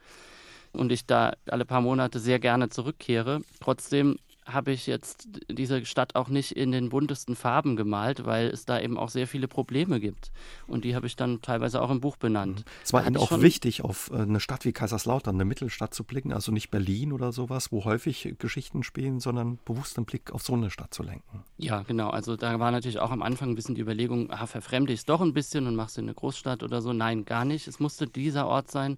[0.74, 3.41] und ich da alle paar Monate sehr gerne zurückkehre.
[3.59, 8.65] Trotzdem habe ich jetzt diese Stadt auch nicht in den buntesten Farben gemalt, weil es
[8.65, 10.32] da eben auch sehr viele Probleme gibt.
[10.67, 12.59] Und die habe ich dann teilweise auch im Buch benannt.
[12.59, 12.65] Mhm.
[12.84, 16.34] Es war Ihnen auch wichtig, auf äh, eine Stadt wie Kaiserslautern, eine Mittelstadt zu blicken,
[16.34, 20.53] also nicht Berlin oder sowas, wo häufig Geschichten spielen, sondern bewusst den Blick auf so
[20.53, 21.43] eine Stadt zu lenken.
[21.57, 22.09] Ja, genau.
[22.09, 25.05] Also da war natürlich auch am Anfang ein bisschen die Überlegung, ah, verfremde ich es
[25.05, 26.93] doch ein bisschen und machst du eine Großstadt oder so.
[26.93, 27.67] Nein, gar nicht.
[27.67, 28.97] Es musste dieser Ort sein,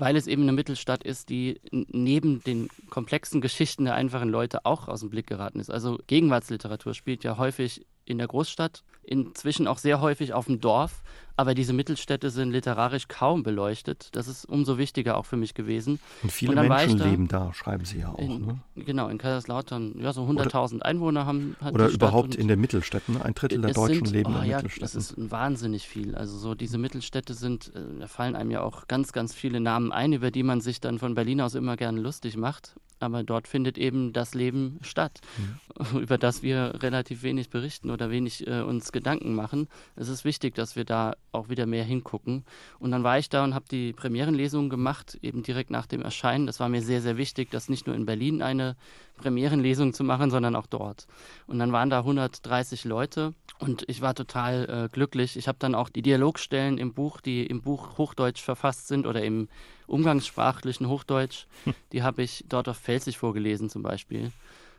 [0.00, 4.88] weil es eben eine Mittelstadt ist, die neben den komplexen Geschichten der einfachen Leute auch
[4.88, 5.70] aus dem Blick geraten ist.
[5.70, 11.02] Also Gegenwartsliteratur spielt ja häufig in der Großstadt, inzwischen auch sehr häufig auf dem Dorf,
[11.40, 14.10] aber diese Mittelstädte sind literarisch kaum beleuchtet.
[14.12, 15.98] Das ist umso wichtiger auch für mich gewesen.
[16.22, 18.18] Und viele und Menschen da, leben da, schreiben Sie ja auch.
[18.18, 18.58] In, ne?
[18.76, 21.56] Genau, in Kaiserslautern, ja, so 100.000 Einwohner haben.
[21.72, 24.82] oder überhaupt in den Mittelstädten, ein Drittel der Deutschen sind, leben oh, in ja, Mittelstädten.
[24.82, 26.14] Das ist wahnsinnig viel.
[26.14, 29.92] Also so diese Mittelstädte sind, äh, da fallen einem ja auch ganz, ganz viele Namen
[29.92, 33.48] ein, über die man sich dann von Berlin aus immer gerne lustig macht aber dort
[33.48, 35.98] findet eben das Leben statt, mhm.
[36.00, 39.68] über das wir relativ wenig berichten oder wenig äh, uns Gedanken machen.
[39.96, 42.44] Es ist wichtig, dass wir da auch wieder mehr hingucken.
[42.78, 46.46] Und dann war ich da und habe die Premierenlesung gemacht, eben direkt nach dem Erscheinen.
[46.46, 48.76] Das war mir sehr, sehr wichtig, das nicht nur in Berlin eine
[49.16, 51.06] Premierenlesung zu machen, sondern auch dort.
[51.46, 55.36] Und dann waren da 130 Leute und ich war total äh, glücklich.
[55.36, 59.22] Ich habe dann auch die Dialogstellen im Buch, die im Buch Hochdeutsch verfasst sind oder
[59.22, 59.48] im
[59.90, 61.74] umgangssprachlichen Hochdeutsch, hm.
[61.92, 64.32] die habe ich dort auf Pfälzisch vorgelesen zum Beispiel,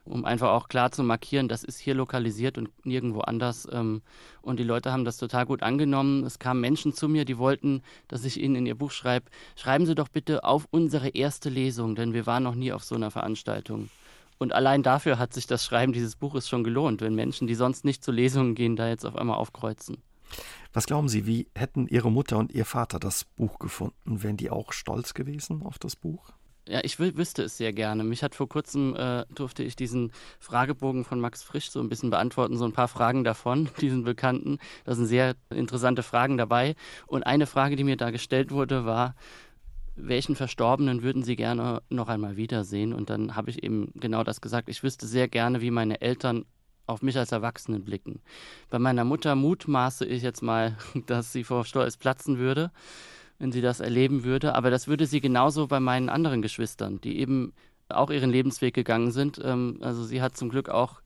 [0.06, 3.68] um einfach auch klar zu markieren, das ist hier lokalisiert und nirgendwo anders.
[3.72, 4.02] Ähm,
[4.42, 6.26] und die Leute haben das total gut angenommen.
[6.26, 9.86] Es kamen Menschen zu mir, die wollten, dass ich ihnen in ihr Buch schreibe, schreiben
[9.86, 13.12] Sie doch bitte auf unsere erste Lesung, denn wir waren noch nie auf so einer
[13.12, 13.90] Veranstaltung.
[14.40, 17.86] Und allein dafür hat sich das Schreiben dieses Buches schon gelohnt, wenn Menschen, die sonst
[17.86, 20.02] nicht zu Lesungen gehen, da jetzt auf einmal aufkreuzen.
[20.74, 24.24] Was glauben Sie, wie hätten Ihre Mutter und Ihr Vater das Buch gefunden?
[24.24, 26.32] Wären die auch stolz gewesen auf das Buch?
[26.68, 28.04] Ja, ich wüsste es sehr gerne.
[28.04, 32.12] Mich hat vor kurzem, äh, durfte ich diesen Fragebogen von Max Frisch so ein bisschen
[32.12, 34.60] beantworten, so ein paar Fragen davon, diesen Bekannten.
[34.86, 36.76] Da sind sehr interessante Fragen dabei.
[37.08, 39.16] Und eine Frage, die mir da gestellt wurde, war,
[39.96, 42.94] welchen Verstorbenen würden Sie gerne noch einmal wiedersehen?
[42.94, 44.70] Und dann habe ich eben genau das gesagt.
[44.70, 46.46] Ich wüsste sehr gerne, wie meine Eltern
[46.92, 48.22] auf mich als Erwachsenen blicken.
[48.70, 50.78] Bei meiner Mutter mutmaße ich jetzt mal,
[51.08, 52.72] dass sie vor Stolz platzen würde,
[53.40, 54.56] wenn sie das erleben würde.
[54.56, 57.54] Aber das würde sie genauso bei meinen anderen Geschwistern, die eben
[57.90, 59.40] auch ihren Lebensweg gegangen sind.
[59.44, 61.02] Ähm, also sie hat zum Glück auch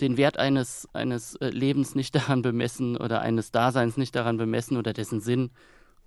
[0.00, 4.76] den Wert eines, eines äh, Lebens nicht daran bemessen oder eines Daseins nicht daran bemessen
[4.76, 5.50] oder dessen Sinn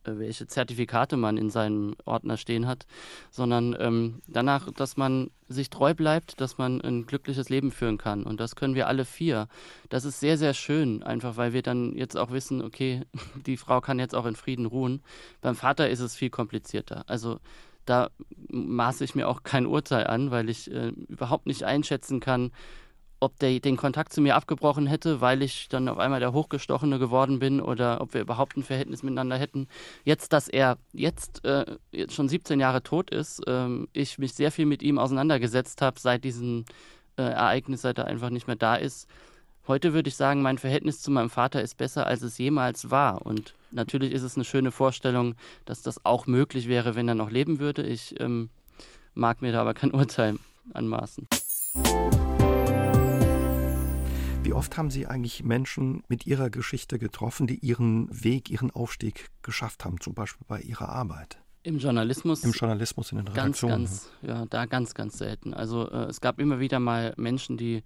[0.06, 2.86] welche Zertifikate man in seinem Ordner stehen hat,
[3.32, 8.24] sondern ähm, danach, dass man sich treu bleibt, dass man ein glückliches Leben führen kann.
[8.24, 9.48] Und das können wir alle vier.
[9.90, 13.02] Das ist sehr, sehr schön, einfach weil wir dann jetzt auch wissen, okay,
[13.46, 15.02] die Frau kann jetzt auch in Frieden ruhen.
[15.42, 17.04] Beim Vater ist es viel komplizierter.
[17.08, 17.40] Also
[17.86, 18.10] da
[18.50, 22.52] maße ich mir auch kein Urteil an, weil ich äh, überhaupt nicht einschätzen kann,
[23.26, 27.00] ob der den Kontakt zu mir abgebrochen hätte, weil ich dann auf einmal der Hochgestochene
[27.00, 29.68] geworden bin oder ob wir überhaupt ein Verhältnis miteinander hätten.
[30.04, 34.52] Jetzt, dass er jetzt, äh, jetzt schon 17 Jahre tot ist, ähm, ich mich sehr
[34.52, 36.66] viel mit ihm auseinandergesetzt habe seit diesem
[37.18, 39.08] äh, Ereignis, seit er einfach nicht mehr da ist.
[39.68, 43.26] Heute würde ich sagen, mein Verhältnis zu meinem Vater ist besser, als es jemals war.
[43.26, 45.34] Und natürlich ist es eine schöne Vorstellung,
[45.66, 47.82] dass das auch möglich wäre, wenn er noch leben würde.
[47.82, 48.50] Ich ähm,
[49.16, 50.38] mag mir da aber kein Urteil
[50.74, 51.28] anmaßen.
[54.46, 59.32] Wie oft haben Sie eigentlich Menschen mit Ihrer Geschichte getroffen, die ihren Weg, ihren Aufstieg
[59.42, 61.40] geschafft haben, zum Beispiel bei Ihrer Arbeit?
[61.64, 62.44] Im Journalismus.
[62.44, 63.86] Im Journalismus in den Redaktionen.
[63.86, 65.56] Ganz, ganz, ja, da ganz, ganz selten.
[65.56, 67.82] Also äh, es gab immer wieder mal Menschen, die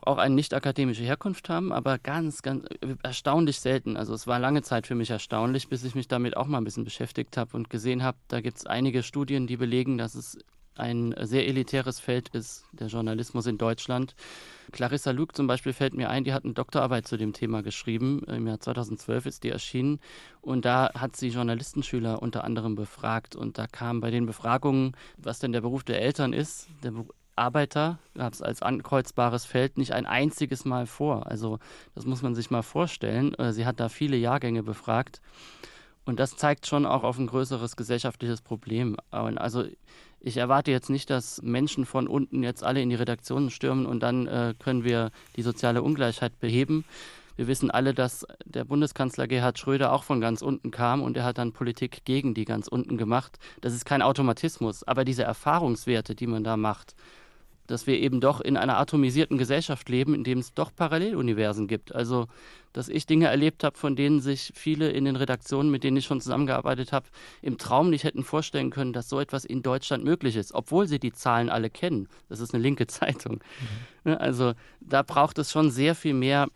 [0.00, 3.96] auch eine nicht akademische Herkunft haben, aber ganz, ganz äh, erstaunlich selten.
[3.96, 6.64] Also es war lange Zeit für mich erstaunlich, bis ich mich damit auch mal ein
[6.64, 10.38] bisschen beschäftigt habe und gesehen habe, da gibt es einige Studien, die belegen, dass es
[10.76, 14.14] ein sehr elitäres Feld ist, der Journalismus in Deutschland.
[14.70, 18.22] Clarissa Luke zum Beispiel fällt mir ein, die hat eine Doktorarbeit zu dem Thema geschrieben.
[18.26, 20.00] Im Jahr 2012 ist die erschienen.
[20.40, 23.36] Und da hat sie Journalistenschüler unter anderem befragt.
[23.36, 26.92] Und da kam bei den Befragungen, was denn der Beruf der Eltern ist, der
[27.36, 31.26] Arbeiter gab es als ankreuzbares Feld nicht ein einziges Mal vor.
[31.26, 31.58] Also
[31.94, 33.34] das muss man sich mal vorstellen.
[33.34, 35.20] Äh, sie hat da viele Jahrgänge befragt.
[36.04, 38.96] Und das zeigt schon auch auf ein größeres gesellschaftliches Problem.
[39.10, 39.64] Also
[40.24, 44.00] ich erwarte jetzt nicht, dass Menschen von unten jetzt alle in die Redaktionen stürmen und
[44.00, 46.84] dann äh, können wir die soziale Ungleichheit beheben.
[47.34, 51.24] Wir wissen alle, dass der Bundeskanzler Gerhard Schröder auch von ganz unten kam und er
[51.24, 53.38] hat dann Politik gegen die ganz unten gemacht.
[53.62, 56.94] Das ist kein Automatismus, aber diese Erfahrungswerte, die man da macht,
[57.72, 61.94] dass wir eben doch in einer atomisierten Gesellschaft leben, in dem es doch Paralleluniversen gibt.
[61.94, 62.26] Also,
[62.74, 66.04] dass ich Dinge erlebt habe, von denen sich viele in den Redaktionen, mit denen ich
[66.04, 67.06] schon zusammengearbeitet habe,
[67.40, 70.98] im Traum nicht hätten vorstellen können, dass so etwas in Deutschland möglich ist, obwohl sie
[70.98, 72.08] die Zahlen alle kennen.
[72.28, 73.40] Das ist eine linke Zeitung.
[74.04, 74.16] Mhm.
[74.18, 76.48] Also, da braucht es schon sehr viel mehr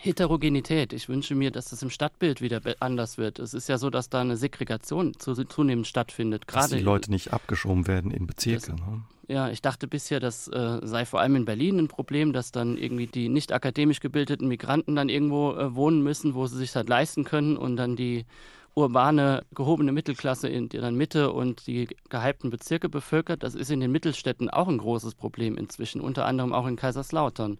[0.00, 0.92] Heterogenität.
[0.92, 3.38] Ich wünsche mir, dass das im Stadtbild wieder anders wird.
[3.38, 6.46] Es ist ja so, dass da eine Segregation zunehmend stattfindet.
[6.46, 8.72] Gerade dass die Leute nicht abgeschoben werden in Bezirke.
[8.72, 9.02] Das, ne?
[9.32, 12.76] Ja, ich dachte bisher, das äh, sei vor allem in Berlin ein Problem, dass dann
[12.76, 16.90] irgendwie die nicht akademisch gebildeten Migranten dann irgendwo äh, wohnen müssen, wo sie sich halt
[16.90, 18.26] leisten können und dann die
[18.74, 23.42] urbane, gehobene Mittelklasse in der Mitte und die gehypten Bezirke bevölkert.
[23.42, 27.56] Das ist in den Mittelstädten auch ein großes Problem inzwischen, unter anderem auch in Kaiserslautern.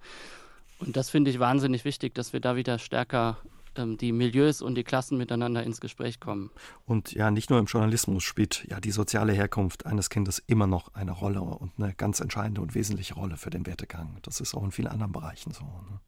[0.79, 3.39] Und das finde ich wahnsinnig wichtig, dass wir da wieder stärker
[3.77, 6.51] die Milieus und die Klassen miteinander ins Gespräch kommen.
[6.85, 10.95] Und ja, nicht nur im Journalismus spielt ja die soziale Herkunft eines Kindes immer noch
[10.95, 14.19] eine Rolle und eine ganz entscheidende und wesentliche Rolle für den Wertegang.
[14.23, 15.65] Das ist auch in vielen anderen Bereichen so.
[15.65, 16.01] Ne?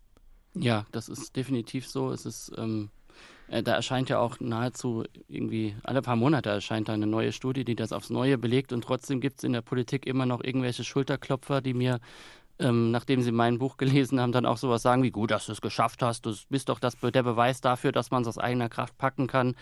[0.62, 2.10] Ja, das ist definitiv so.
[2.10, 2.90] Es ist ähm,
[3.48, 7.64] äh, da erscheint ja auch nahezu irgendwie alle paar Monate erscheint da eine neue Studie,
[7.64, 10.84] die das aufs Neue belegt und trotzdem gibt es in der Politik immer noch irgendwelche
[10.84, 12.00] Schulterklopfer, die mir
[12.58, 15.52] ähm, nachdem sie mein Buch gelesen haben, dann auch sowas sagen wie, gut, dass du
[15.52, 18.68] es geschafft hast, du bist doch das, der Beweis dafür, dass man es aus eigener
[18.68, 19.54] Kraft packen kann.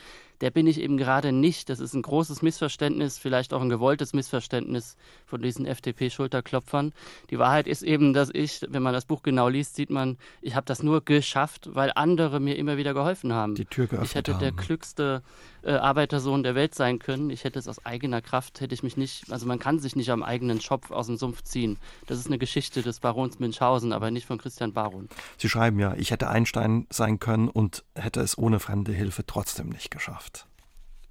[0.42, 1.70] Der bin ich eben gerade nicht.
[1.70, 6.92] Das ist ein großes Missverständnis, vielleicht auch ein gewolltes Missverständnis von diesen FDP-Schulterklopfern.
[7.30, 10.54] Die Wahrheit ist eben, dass ich, wenn man das Buch genau liest, sieht man, ich
[10.56, 13.54] habe das nur geschafft, weil andere mir immer wieder geholfen haben.
[13.54, 14.40] Die Tür geöffnet Ich hätte haben.
[14.40, 15.22] der klügste
[15.62, 17.30] äh, Arbeitersohn der Welt sein können.
[17.30, 20.10] Ich hätte es aus eigener Kraft, hätte ich mich nicht, also man kann sich nicht
[20.10, 21.78] am eigenen Schopf aus dem Sumpf ziehen.
[22.06, 25.08] Das ist eine Geschichte des Barons Münchhausen, aber nicht von Christian Baron.
[25.38, 29.68] Sie schreiben ja, ich hätte Einstein sein können und hätte es ohne fremde Hilfe trotzdem
[29.68, 30.31] nicht geschafft.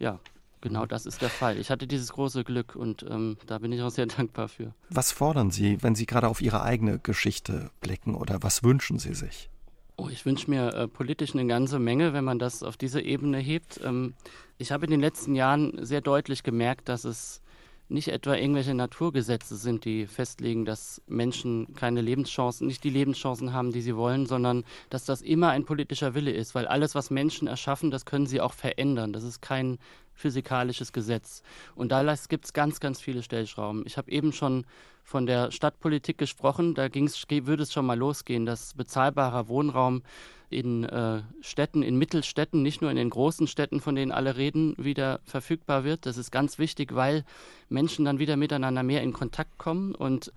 [0.02, 0.20] Ja,
[0.62, 1.58] Genau, das ist der Fall.
[1.58, 4.74] Ich hatte dieses große Glück und ähm, da bin ich auch sehr dankbar für.
[4.90, 9.16] Was fordern Sie, wenn Sie gerade auf Ihre eigene Geschichte blicken oder was wünschen Sie
[9.16, 9.50] sich?
[9.98, 13.40] Oh, ich wünsche mir äh, politisch eine ganze Menge, wenn man das auf diese Ebene
[13.40, 13.82] hebt.
[13.84, 14.14] Ähm,
[14.60, 17.41] ich habe in den letzten Jahren sehr deutlich gemerkt, dass es
[17.92, 23.72] nicht etwa irgendwelche Naturgesetze sind, die festlegen, dass Menschen keine Lebenschancen, nicht die Lebenschancen haben,
[23.72, 27.48] die sie wollen, sondern dass das immer ein politischer Wille ist, weil alles, was Menschen
[27.48, 29.14] erschaffen, das können sie auch verändern.
[29.14, 29.78] Das ist kein
[30.22, 31.42] physikalisches Gesetz.
[31.76, 33.84] Und da gibt es ganz, ganz viele Stellschrauben.
[33.86, 34.66] Ich habe eben schon
[35.04, 36.76] von der Stadtpolitik gesprochen.
[36.76, 40.04] Da ging's, würde es schon mal losgehen, dass bezahlbarer Wohnraum
[40.50, 44.76] in äh, Städten, in Mittelstädten, nicht nur in den großen Städten, von denen alle reden,
[44.78, 46.06] wieder verfügbar wird.
[46.06, 47.24] Das ist ganz wichtig, weil
[47.70, 50.34] Menschen dann wieder miteinander mehr in Kontakt kommen und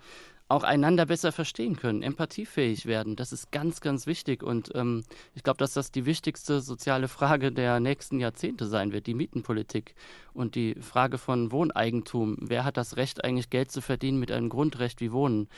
[0.55, 3.16] auch einander besser verstehen können, empathiefähig werden.
[3.16, 4.42] Das ist ganz, ganz wichtig.
[4.42, 9.07] Und ähm, ich glaube, dass das die wichtigste soziale Frage der nächsten Jahrzehnte sein wird,
[9.07, 9.94] die Mietenpolitik
[10.32, 12.36] und die Frage von Wohneigentum.
[12.40, 15.48] Wer hat das Recht, eigentlich Geld zu verdienen mit einem Grundrecht wie Wohnen?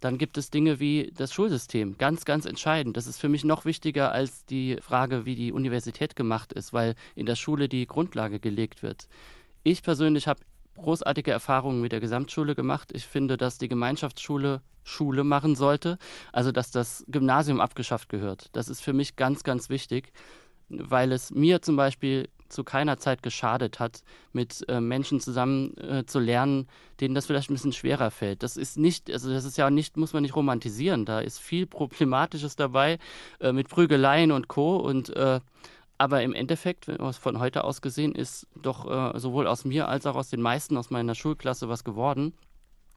[0.00, 1.96] Dann gibt es Dinge wie das Schulsystem.
[1.96, 2.96] Ganz, ganz entscheidend.
[2.96, 6.94] Das ist für mich noch wichtiger als die Frage, wie die Universität gemacht ist, weil
[7.14, 9.08] in der Schule die Grundlage gelegt wird.
[9.62, 10.40] Ich persönlich habe
[10.76, 12.90] großartige Erfahrungen mit der Gesamtschule gemacht.
[12.92, 15.98] Ich finde, dass die Gemeinschaftsschule Schule machen sollte,
[16.32, 18.48] also dass das Gymnasium abgeschafft gehört.
[18.52, 20.12] Das ist für mich ganz, ganz wichtig,
[20.68, 24.02] weil es mir zum Beispiel zu keiner Zeit geschadet hat,
[24.32, 26.68] mit äh, Menschen zusammen äh, zu lernen,
[27.00, 28.42] denen das vielleicht ein bisschen schwerer fällt.
[28.42, 31.04] Das ist nicht, also das ist ja nicht, muss man nicht romantisieren.
[31.04, 32.98] Da ist viel Problematisches dabei
[33.40, 34.76] äh, mit Prügeleien und Co.
[34.76, 35.40] Und äh,
[35.98, 40.16] aber im Endeffekt, von heute aus gesehen, ist doch äh, sowohl aus mir als auch
[40.16, 42.32] aus den meisten aus meiner Schulklasse was geworden.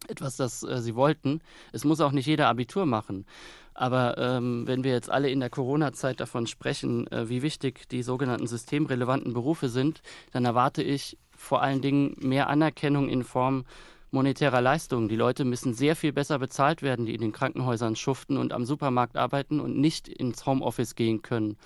[0.07, 1.41] Etwas, das äh, sie wollten.
[1.71, 3.25] Es muss auch nicht jeder Abitur machen.
[3.73, 8.03] Aber ähm, wenn wir jetzt alle in der Corona-Zeit davon sprechen, äh, wie wichtig die
[8.03, 13.65] sogenannten systemrelevanten Berufe sind, dann erwarte ich vor allen Dingen mehr Anerkennung in Form
[14.11, 15.09] monetärer Leistungen.
[15.09, 18.63] Die Leute müssen sehr viel besser bezahlt werden, die in den Krankenhäusern schuften und am
[18.63, 21.57] Supermarkt arbeiten und nicht ins Homeoffice gehen können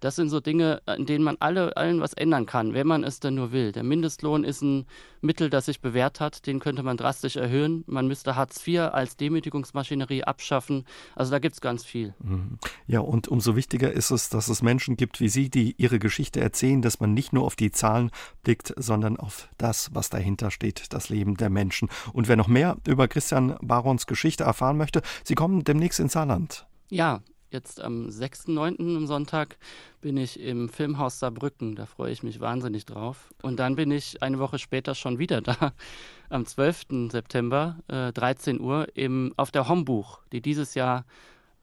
[0.00, 3.20] Das sind so Dinge, in denen man alle, allen was ändern kann, wenn man es
[3.20, 3.72] denn nur will.
[3.72, 4.86] Der Mindestlohn ist ein
[5.20, 6.46] Mittel, das sich bewährt hat.
[6.46, 7.84] Den könnte man drastisch erhöhen.
[7.86, 10.84] Man müsste Hartz IV als Demütigungsmaschinerie abschaffen.
[11.14, 12.14] Also da gibt es ganz viel.
[12.20, 12.58] Mhm.
[12.86, 16.40] Ja, und umso wichtiger ist es, dass es Menschen gibt wie Sie, die ihre Geschichte
[16.40, 18.10] erzählen, dass man nicht nur auf die Zahlen
[18.42, 21.88] blickt, sondern auf das, was dahinter steht, das Leben der Menschen.
[22.12, 26.66] Und wer noch mehr über Christian Barons Geschichte erfahren möchte, Sie kommen demnächst ins Saarland.
[26.88, 27.20] Ja,
[27.50, 28.96] jetzt am 6.9.
[28.96, 29.56] am Sonntag
[30.00, 31.74] bin ich im Filmhaus Saarbrücken.
[31.76, 33.32] Da freue ich mich wahnsinnig drauf.
[33.42, 35.72] Und dann bin ich eine Woche später schon wieder da,
[36.28, 37.10] am 12.
[37.10, 41.04] September, äh, 13 Uhr, im, auf der Hombuch, die dieses Jahr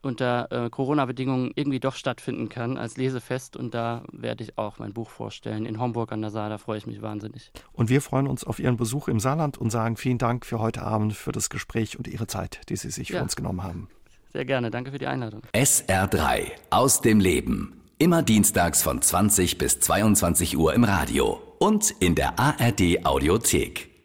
[0.02, 3.58] unter äh, Corona-Bedingungen irgendwie doch stattfinden kann als Lesefest.
[3.58, 6.50] Und da werde ich auch mein Buch vorstellen in Homburg an der Saar.
[6.50, 7.52] Da freue ich mich wahnsinnig.
[7.74, 10.82] Und wir freuen uns auf Ihren Besuch im Saarland und sagen vielen Dank für heute
[10.84, 13.18] Abend, für das Gespräch und Ihre Zeit, die Sie sich ja.
[13.18, 13.90] für uns genommen haben.
[14.34, 15.42] Sehr gerne, danke für die Einladung.
[15.54, 17.82] SR3 aus dem Leben.
[17.98, 23.97] Immer dienstags von 20 bis 22 Uhr im Radio und in der ARD Audiothek.